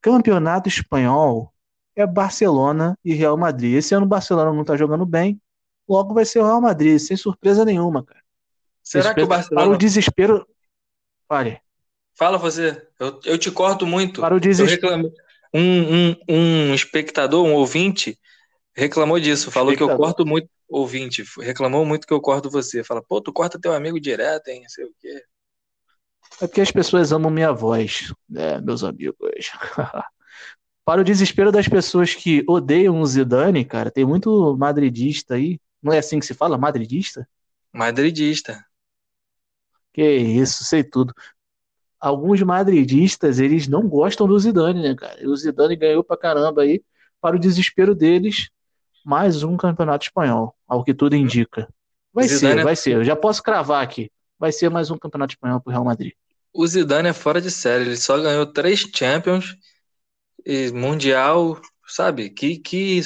[0.00, 1.52] Campeonato espanhol
[1.94, 3.74] é Barcelona e Real Madrid.
[3.76, 5.40] Esse ano o Barcelona não tá jogando bem,
[5.88, 8.20] logo vai ser o Real Madrid, sem surpresa nenhuma, cara.
[8.82, 9.78] Será que o Para o Barcelona.
[9.78, 10.46] desespero.
[11.28, 11.60] Pare.
[12.18, 14.20] Fala você, eu, eu te corto muito.
[14.20, 14.80] Para o Eu desespero.
[14.92, 15.12] reclamei.
[15.54, 18.18] Um, um, um espectador, um ouvinte,
[18.74, 19.50] reclamou disso.
[19.50, 20.48] Falou que eu corto muito.
[20.68, 22.82] Ouvinte, reclamou muito que eu corto você.
[22.82, 24.62] Fala, pô, tu corta teu amigo direto, hein?
[24.62, 25.22] Não sei o quê.
[26.40, 29.16] É porque as pessoas amam minha voz, né, meus amigos.
[30.84, 35.58] Para o desespero das pessoas que odeiam o Zidane, cara, tem muito madridista aí.
[35.82, 36.58] Não é assim que se fala?
[36.58, 37.28] Madridista?
[37.72, 38.64] Madridista.
[39.92, 41.14] Que isso, sei tudo.
[42.00, 45.22] Alguns madridistas, eles não gostam do Zidane, né, cara?
[45.22, 46.82] E o Zidane ganhou pra caramba aí.
[47.20, 48.48] Para o desespero deles,
[49.04, 51.68] mais um campeonato espanhol, ao que tudo indica.
[52.12, 52.92] Vai ser, é- vai ser.
[52.96, 54.10] Eu já posso cravar aqui.
[54.38, 56.12] Vai ser mais um campeonato espanhol pro Real Madrid.
[56.52, 57.84] O Zidane é fora de série.
[57.84, 59.56] Ele só ganhou três Champions
[60.44, 62.30] e Mundial, sabe?
[62.30, 63.00] Que, que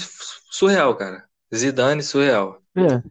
[0.51, 1.25] surreal, cara.
[1.55, 2.63] Zidane surreal.
[2.77, 3.03] É.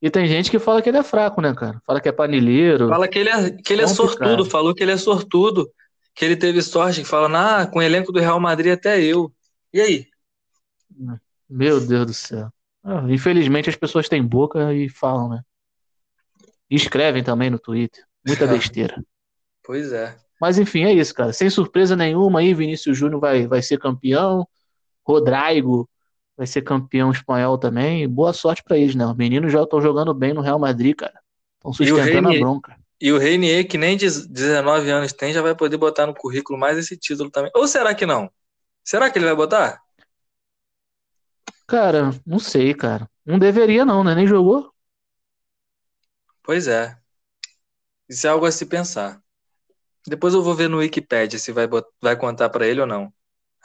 [0.00, 1.80] E tem gente que fala que ele é fraco, né, cara?
[1.86, 2.88] Fala que é panilheiro.
[2.88, 4.44] Fala que ele é, que ele é sortudo.
[4.44, 5.70] Falou que ele é sortudo.
[6.14, 7.00] Que ele teve sorte.
[7.00, 9.32] Que fala, ah, com o elenco do Real Madrid até eu.
[9.72, 10.06] E aí?
[11.48, 12.50] Meu Deus do céu.
[12.84, 15.40] Ah, infelizmente as pessoas têm boca e falam, né?
[16.70, 18.04] E escrevem também no Twitter.
[18.26, 19.02] Muita besteira.
[19.64, 20.16] Pois é.
[20.40, 21.32] Mas enfim, é isso, cara.
[21.32, 24.46] Sem surpresa nenhuma aí, Vinícius Júnior vai, vai ser campeão.
[25.04, 25.88] Rodrigo
[26.36, 28.08] vai ser campeão espanhol também.
[28.08, 29.06] Boa sorte pra eles, né?
[29.06, 31.18] Os meninos já estão jogando bem no Real Madrid, cara.
[31.56, 32.76] Estão sustentando a bronca.
[33.00, 36.78] E o Reinier, que nem 19 anos tem, já vai poder botar no currículo mais
[36.78, 37.50] esse título também.
[37.54, 38.30] Ou será que não?
[38.84, 39.80] Será que ele vai botar?
[41.66, 43.10] Cara, não sei, cara.
[43.24, 44.14] Não deveria, não, né?
[44.14, 44.72] Nem jogou.
[46.42, 46.96] Pois é.
[48.08, 49.20] Isso é algo a se pensar.
[50.06, 51.66] Depois eu vou ver no Wikipedia se vai,
[52.00, 53.12] vai contar pra ele ou não.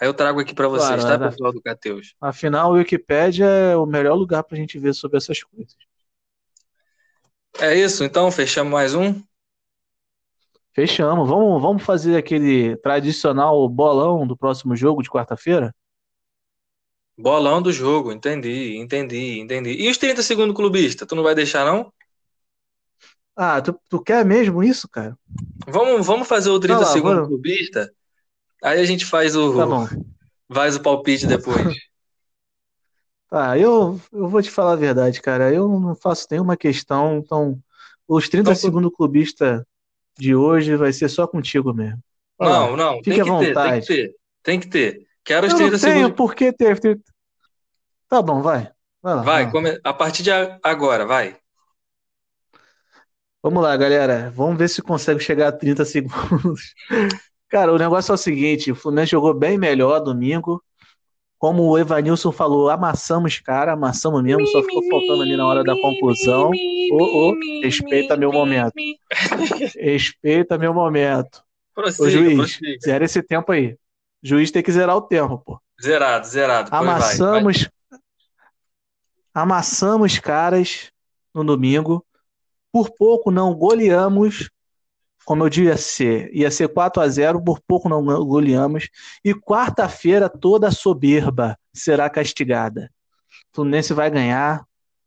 [0.01, 2.15] Aí eu trago aqui pra vocês, Claro, tá, pessoal do Cateus?
[2.19, 5.77] Afinal, o Wikipedia é o melhor lugar pra gente ver sobre essas coisas.
[7.59, 9.21] É isso, então fechamos mais um.
[10.73, 11.29] Fechamos.
[11.29, 15.71] Vamos, vamos fazer aquele tradicional bolão do próximo jogo de quarta-feira?
[17.17, 19.71] Bolão do jogo, entendi, entendi, entendi.
[19.71, 21.93] E os 30 segundos clubista, tu não vai deixar, não?
[23.35, 25.17] Ah, tu, tu quer mesmo isso, cara?
[25.67, 27.27] Vamos, vamos fazer o 30 Tá lá, segundos bora.
[27.27, 27.93] clubista?
[28.63, 29.87] Aí a gente faz o, Tá bom.
[30.53, 31.57] faz o palpite depois.
[33.29, 35.53] Tá, eu, eu vou te falar a verdade, cara.
[35.53, 37.17] Eu não faço nenhuma questão.
[37.17, 37.57] Então,
[38.07, 39.65] os 30 Então, segundos clubista
[40.17, 42.01] de hoje vai ser só contigo mesmo.
[42.37, 42.59] Vai lá.
[42.59, 43.87] Não, não, Fique tem à que ter, tem que vontade.
[43.87, 45.07] ter, tem que ter.
[45.23, 46.15] Quero os Eu 30 não tenho segundos.
[46.15, 46.79] por que ter.
[46.79, 46.99] ter-
[48.07, 48.71] Tá bom, vai.
[49.01, 49.23] Vai lá.
[49.23, 49.51] Vai, lá.
[49.51, 50.31] come- a partir de
[50.63, 51.39] agora, vai.
[53.43, 54.29] Vamos lá, galera.
[54.31, 56.73] Vamos ver se consegue chegar a 30 segundos.
[57.51, 60.63] Cara, o negócio é o seguinte: o Fluminense jogou bem melhor domingo.
[61.37, 65.73] Como o Evanilson falou, amassamos, cara, amassamos mesmo, só ficou faltando ali na hora da
[65.75, 66.51] conclusão.
[66.91, 68.73] Ô, ô, respeita meu momento.
[69.75, 71.39] Respeita meu momento.
[71.39, 72.77] Ô, Prossiga, juiz, prossiga.
[72.85, 73.73] zera esse tempo aí.
[74.23, 75.59] O juiz tem que zerar o tempo, pô.
[75.81, 76.69] Zerado, zerado.
[76.69, 76.95] Pois vai, vai.
[76.95, 77.69] Amassamos,
[79.33, 80.91] amassamos caras
[81.33, 82.05] no domingo.
[82.71, 84.49] Por pouco não goleamos.
[85.25, 88.89] Como eu disse, ia ser, ia ser 4 a 0 por pouco não goleamos.
[89.23, 92.91] E quarta-feira toda a soberba será castigada.
[93.51, 94.65] O Fluminense vai ganhar,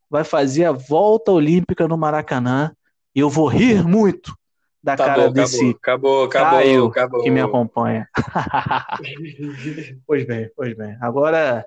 [0.08, 2.72] vai fazer a volta olímpica no Maracanã.
[3.14, 4.36] E eu vou rir muito
[4.82, 7.22] da cara Acabou, desse acabou, acabou, Caio acabou, acabou.
[7.22, 8.08] que me acompanha.
[10.06, 10.96] pois bem, pois bem.
[11.00, 11.64] Agora,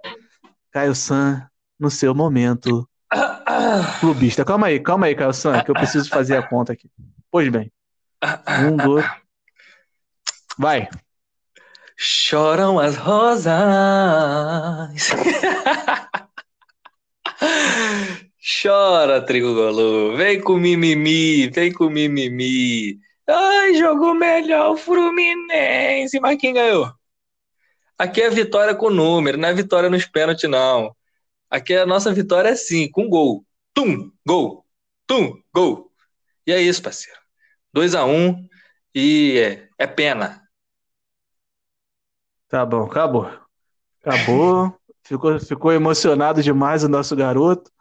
[0.71, 1.47] Caio San,
[1.79, 2.87] no seu momento
[3.99, 4.45] clubista.
[4.45, 6.89] Calma aí, calma aí, Caio San, que eu preciso fazer a conta aqui.
[7.31, 7.71] Pois bem.
[8.23, 9.05] Um, dois.
[10.57, 10.89] Vai.
[11.95, 13.53] Choram as rosas.
[18.61, 20.15] Chora, Trigolo.
[20.15, 22.99] Vem com mimimi, vem com mimimi.
[23.27, 26.19] Ai, jogou melhor o Fluminense.
[26.19, 26.91] Mas quem ganhou?
[27.97, 30.95] Aqui é vitória com número, não é vitória nos pênaltis, não.
[31.49, 33.43] Aqui a nossa vitória é sim, com gol.
[33.73, 34.65] Tum, gol.
[35.07, 35.91] Tum, gol.
[36.45, 37.19] E é isso, parceiro.
[37.73, 38.47] 2 a 1 um,
[38.93, 40.41] e é, é pena.
[42.47, 43.29] Tá bom, acabou.
[44.01, 44.75] Acabou.
[45.03, 47.71] Ficou, ficou emocionado demais o nosso garoto.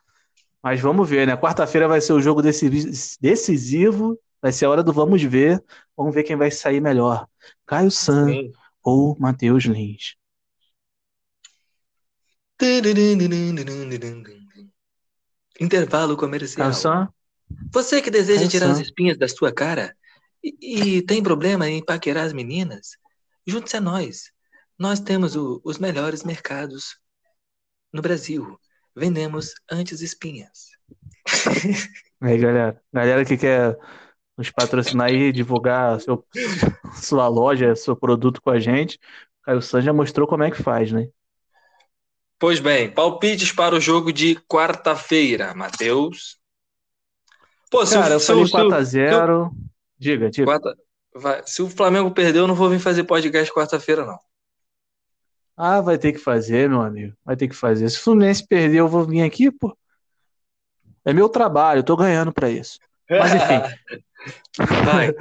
[0.62, 1.36] Mas vamos ver, né?
[1.36, 4.16] Quarta-feira vai ser o jogo decisi- decisivo.
[4.40, 5.60] Vai ser a hora do vamos ver.
[5.96, 7.26] Vamos ver quem vai sair melhor.
[7.66, 8.52] Caio San Sim.
[8.80, 10.14] ou Matheus Lins.
[15.60, 16.70] Intervalo comercial.
[16.70, 17.08] Caio San,
[17.72, 19.96] Você que deseja tirar as espinhas da sua cara
[20.42, 22.96] e, e tem problema em paquerar as meninas,
[23.46, 24.30] junte-se a nós.
[24.78, 26.98] Nós temos o- os melhores mercados
[27.92, 28.58] no Brasil.
[28.94, 30.70] Vendemos antes espinhas.
[32.20, 32.80] Aí, galera.
[32.92, 33.76] Galera que quer
[34.36, 36.24] nos patrocinar e divulgar seu,
[37.02, 38.98] sua loja, seu produto com a gente,
[39.42, 41.08] Caio San já mostrou como é que faz, né?
[42.38, 46.38] Pois bem, palpites para o jogo de quarta-feira, Matheus.
[47.70, 49.50] Pô, o- Cara, eu o- falei se o- 4x0.
[49.98, 50.44] Diga, diga.
[50.46, 50.76] quarta-
[51.14, 54.18] vai- se o Flamengo perdeu, eu não vou vir fazer podcast quarta-feira, não.
[55.56, 57.14] Ah, vai ter que fazer, meu amigo.
[57.24, 57.88] Vai ter que fazer.
[57.88, 59.76] Se o Fluminense perder, eu vou vir aqui, pô.
[61.04, 62.78] É meu trabalho, eu tô ganhando pra isso.
[63.08, 64.02] Mas enfim,
[64.84, 65.14] Vai.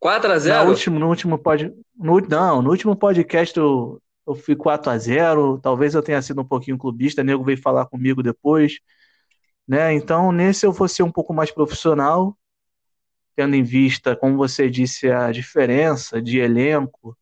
[0.00, 1.72] 4 a no 0 último, no último pod...
[1.96, 6.40] no, não, no último podcast eu, eu fui 4 a 0 Talvez eu tenha sido
[6.40, 8.78] um pouquinho clubista, nego veio falar comigo depois.
[9.68, 9.92] Né?
[9.92, 12.34] Então, nesse eu vou ser um pouco mais profissional,
[13.36, 17.16] tendo em vista, como você disse, a diferença de elenco,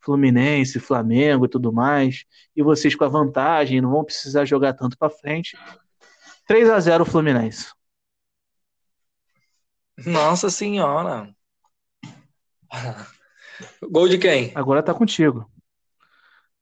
[0.00, 2.24] Fluminense, Flamengo e tudo mais,
[2.56, 5.58] e vocês com a vantagem, não vão precisar jogar tanto pra frente.
[6.46, 7.72] 3 a 0 Fluminense.
[10.06, 11.34] Nossa senhora.
[13.90, 14.52] Gol de quem?
[14.54, 15.50] Agora tá contigo.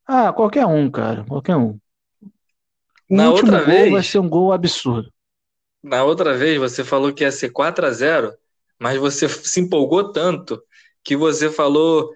[0.06, 1.78] Ah, qualquer um, cara, qualquer um.
[3.08, 5.12] O Na último outra gol vez- vai ser um gol absurdo.
[5.86, 8.32] Na outra vez você falou que ia ser 4 a 0
[8.78, 10.60] mas você se empolgou tanto
[11.02, 12.12] que você falou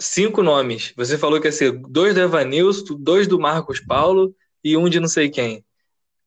[0.00, 0.92] cinco nomes.
[0.96, 4.34] Você falou que ia ser dois do Evanilson, dois do Marcos Paulo
[4.64, 5.64] e um de não sei quem.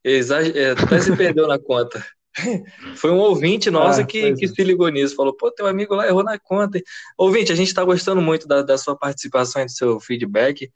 [0.03, 2.05] Exa- é, até se perdeu na conta.
[2.95, 4.47] Foi um ouvinte nosso Ah, que, que é.
[4.47, 5.15] se ligou nisso.
[5.15, 6.80] Falou, pô, teu amigo lá errou na conta.
[7.17, 10.71] Ouvinte, a gente está gostando muito da, da sua participação e do seu feedback.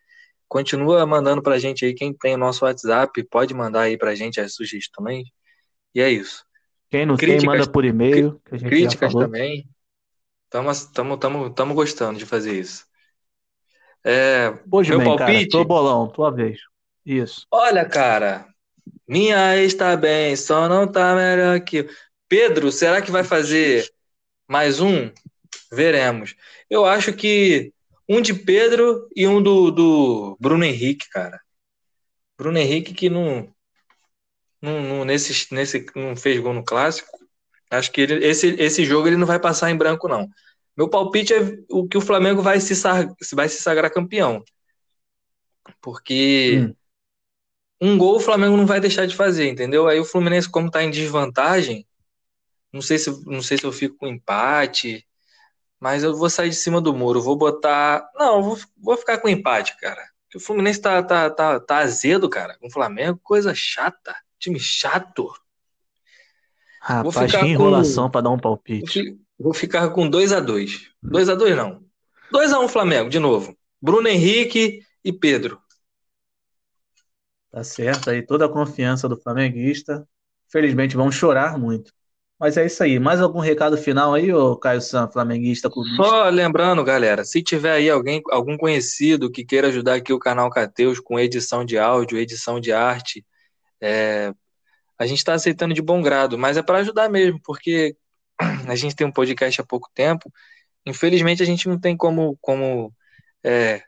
[0.50, 1.94] Continua mandando pra gente aí.
[1.94, 5.28] Quem tem o nosso WhatsApp, pode mandar aí pra gente as sugestões.
[5.94, 6.46] E é isso.
[6.90, 9.68] Quem não Críticas- tem, manda por e-mail, Críticas também.
[10.46, 12.86] Estamos gostando de fazer isso.
[14.04, 15.50] É, Pois Meu bem, cara, palpite?
[15.52, 16.60] tô bolão, tua vez.
[17.06, 17.48] Isso.
[17.52, 18.48] olha, cara,
[19.08, 21.88] minha ex tá bem, só não tá melhor que.
[22.28, 23.90] Pedro, será que vai fazer
[24.48, 25.12] mais um?
[25.72, 26.36] Veremos.
[26.70, 27.74] Eu acho que
[28.08, 31.40] um de Pedro e um do, do Bruno Henrique, cara.
[32.38, 33.54] Bruno Henrique que não,
[34.62, 37.18] não, não, nesse, nesse, não fez gol no clássico.
[37.70, 40.28] Acho que ele, esse, esse jogo ele não vai passar em branco, não.
[40.78, 41.40] Meu palpite é
[41.70, 42.74] o que o Flamengo vai se,
[43.34, 44.44] vai se sagrar campeão.
[45.82, 46.74] Porque
[47.82, 47.94] hum.
[47.94, 49.88] um gol o Flamengo não vai deixar de fazer, entendeu?
[49.88, 51.86] Aí o Fluminense, como está em desvantagem,
[52.72, 55.06] não sei se, não sei se eu fico com empate,
[55.80, 57.22] mas eu vou sair de cima do muro.
[57.22, 58.10] Vou botar.
[58.16, 60.02] Não, vou, vou ficar com empate, cara.
[60.24, 62.58] Porque o Fluminense tá, tá, tá, tá azedo, cara.
[62.60, 64.16] Com o Flamengo, coisa chata.
[64.42, 65.32] Time chato.
[66.82, 68.12] Rapaz, que enrolação com...
[68.12, 69.16] para dar um palpite.
[69.40, 71.84] Vou ficar com 2 a 2 2 a 2 não.
[72.32, 73.56] 2 a 1 Flamengo, de novo.
[73.80, 75.62] Bruno Henrique e Pedro.
[77.52, 80.08] Tá certo aí, toda a confiança do flamenguista.
[80.50, 81.94] Felizmente vão chorar muito.
[82.40, 82.98] Mas é isso aí.
[82.98, 86.04] Mais algum recado final aí, ô Caio San, flamenguista, clubista?
[86.04, 90.50] Só lembrando, galera, se tiver aí alguém, algum conhecido que queira ajudar aqui o canal
[90.50, 93.24] Cateus com edição de áudio, edição de arte,
[93.82, 94.34] é,
[94.98, 97.96] a gente está aceitando de bom grado, mas é para ajudar mesmo, porque
[98.68, 100.32] a gente tem um podcast há pouco tempo.
[100.86, 102.94] Infelizmente a gente não tem como, como
[103.44, 103.82] é,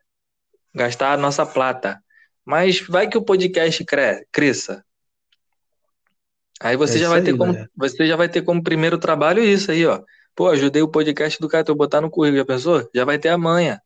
[0.73, 2.01] gastar a nossa plata.
[2.45, 3.85] Mas vai que o podcast
[4.31, 4.83] cresça.
[6.59, 9.43] Aí você é já vai aí, ter como, você já vai ter como primeiro trabalho
[9.43, 10.01] isso aí, ó.
[10.35, 12.89] Pô, ajudei o podcast do cara, eu botar no currículo, já pensou?
[12.93, 13.79] Já vai ter amanhã.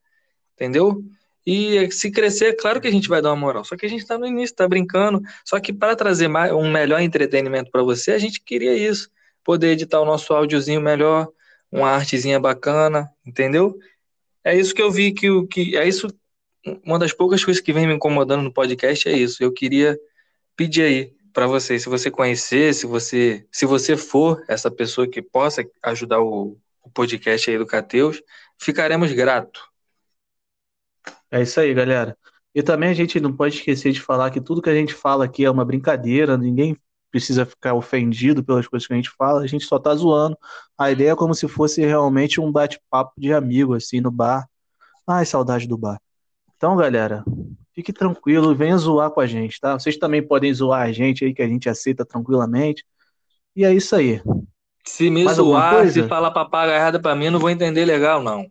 [0.56, 1.04] Entendeu?
[1.50, 3.64] E se crescer, claro que a gente vai dar uma moral.
[3.64, 5.22] Só que a gente está no início, está brincando.
[5.46, 9.10] Só que para trazer mais, um melhor entretenimento para você, a gente queria isso.
[9.46, 11.30] Poder editar o nosso áudiozinho melhor,
[11.72, 13.80] uma artezinha bacana, entendeu?
[14.44, 16.10] É isso que eu vi que o que é isso.
[16.86, 19.42] Uma das poucas coisas que vem me incomodando no podcast é isso.
[19.42, 19.98] Eu queria
[20.54, 25.22] pedir aí para você, se você conhecer, se você, se você for essa pessoa que
[25.22, 28.22] possa ajudar o, o podcast aí do Cateus,
[28.58, 29.62] ficaremos gratos.
[31.32, 32.18] É isso aí, galera.
[32.54, 35.26] E também a gente não pode esquecer de falar que tudo que a gente fala
[35.26, 36.78] aqui é uma brincadeira, ninguém
[37.12, 40.38] precisa ficar ofendido pelas coisas que a gente fala, a gente só tá zoando.
[40.78, 44.48] A ideia é como se fosse realmente um bate-papo de amigo, assim, no bar.
[45.06, 46.00] Ai, saudade do bar.
[46.56, 47.24] Então, galera,
[47.78, 49.78] Fique tranquilo, venha zoar com a gente, tá?
[49.78, 52.84] Vocês também podem zoar a gente aí, que a gente aceita tranquilamente.
[53.56, 54.20] E é isso aí.
[54.84, 58.48] Se me Mais zoar, se falar papagaiada pra mim, não vou entender legal, não.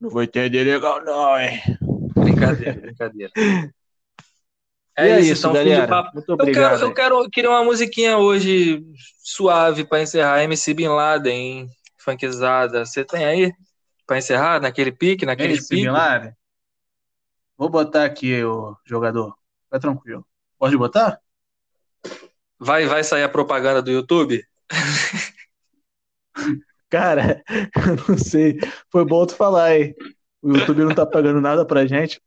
[0.00, 1.60] Não vou entender legal, não, hein?
[2.16, 3.32] Brincadeira, brincadeira.
[4.96, 6.10] É, é isso, então, galera.
[6.14, 6.72] Muito obrigado.
[6.72, 8.82] Eu quero, eu quero eu queria uma musiquinha hoje
[9.22, 10.42] suave para encerrar.
[10.42, 12.86] MC Bin Laden, funkizada.
[12.86, 13.52] Você tem aí?
[14.06, 15.82] Para encerrar, naquele pique, naquele MC pique?
[15.82, 16.32] Bin Laden?
[17.58, 19.36] Vou botar aqui o jogador.
[19.64, 20.26] Fica tranquilo.
[20.58, 21.20] Pode botar?
[22.58, 24.42] Vai, vai sair a propaganda do YouTube?
[26.90, 28.58] Cara, eu não sei.
[28.90, 29.94] Foi bom tu falar, hein?
[30.42, 32.20] O YouTube não tá pagando nada pra gente.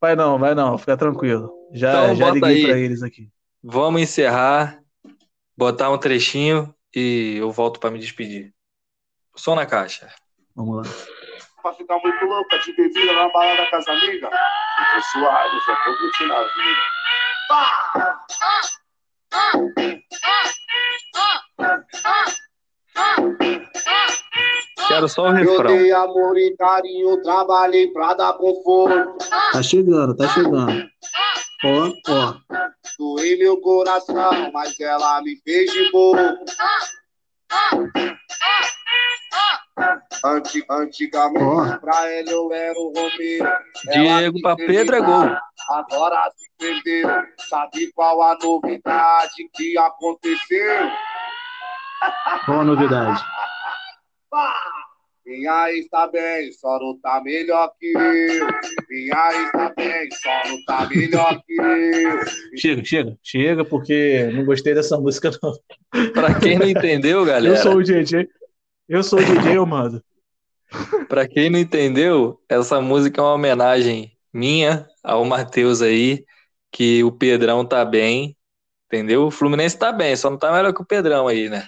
[0.00, 1.50] Vai não, vai não, fica tranquilo.
[1.72, 2.66] Já, então, já liguei aí.
[2.66, 3.30] pra eles aqui.
[3.62, 4.78] Vamos encerrar,
[5.56, 8.52] botar um trechinho e eu volto para me despedir.
[9.36, 10.08] Som na caixa.
[10.54, 10.82] Vamos lá
[11.64, 14.22] pra ficar muito louca de bebida na balada com as amigas.
[14.22, 16.82] Eu tô suave, só tô curtindo a vida.
[24.94, 25.70] Quero só o refrão.
[25.70, 29.18] Eu dei amor e carinho, trabalhei pra dar conforto.
[29.52, 30.88] Tá chegando, tá chegando.
[31.64, 32.34] Ó, ó.
[32.96, 36.38] Doei meu coração, mas ela me fez de boa.
[40.24, 41.80] Antig, antigamente, oh.
[41.80, 43.58] pra ele eu era o Romero.
[43.92, 45.36] Diego pra Pedro é gol.
[45.70, 47.08] Agora se perdeu.
[47.48, 50.88] Sabe qual a novidade que aconteceu?
[52.46, 53.20] Qual a novidade?
[55.26, 58.46] Minha está bem, só não tá melhor que eu.
[58.90, 62.58] Minha está bem, só não tá melhor que eu.
[62.58, 65.54] Chega, chega, chega, porque não gostei dessa música, não.
[66.12, 67.56] Pra quem não entendeu, galera.
[67.56, 68.28] Eu sou o DJ.
[68.86, 70.04] Eu sou o DJ, eu mando.
[71.08, 76.22] Pra quem não entendeu, essa música é uma homenagem minha ao Matheus aí,
[76.70, 78.36] que o Pedrão tá bem,
[78.86, 79.26] entendeu?
[79.26, 81.66] O Fluminense tá bem, só não tá melhor que o Pedrão aí, né?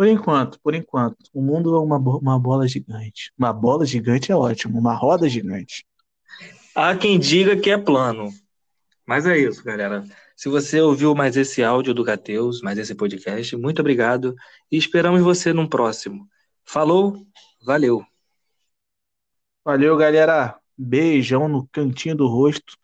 [0.00, 1.18] Por enquanto, por enquanto.
[1.30, 3.30] O mundo é uma, uma bola gigante.
[3.36, 5.84] Uma bola gigante é ótimo, uma roda gigante.
[6.74, 8.30] Há quem diga que é plano.
[9.06, 10.02] Mas é isso, galera.
[10.34, 14.34] Se você ouviu mais esse áudio do Cateus, mais esse podcast, muito obrigado
[14.72, 16.26] e esperamos você num próximo.
[16.64, 17.22] Falou,
[17.62, 18.02] valeu.
[19.62, 20.58] Valeu, galera.
[20.78, 22.74] Beijão no cantinho do rosto.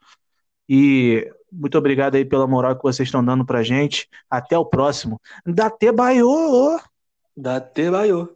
[0.68, 4.06] E Muito obrigado aí pela moral que vocês estão dando pra gente.
[4.28, 5.18] Até o próximo.
[5.46, 6.78] Date baiô!
[7.36, 8.35] Date baiô!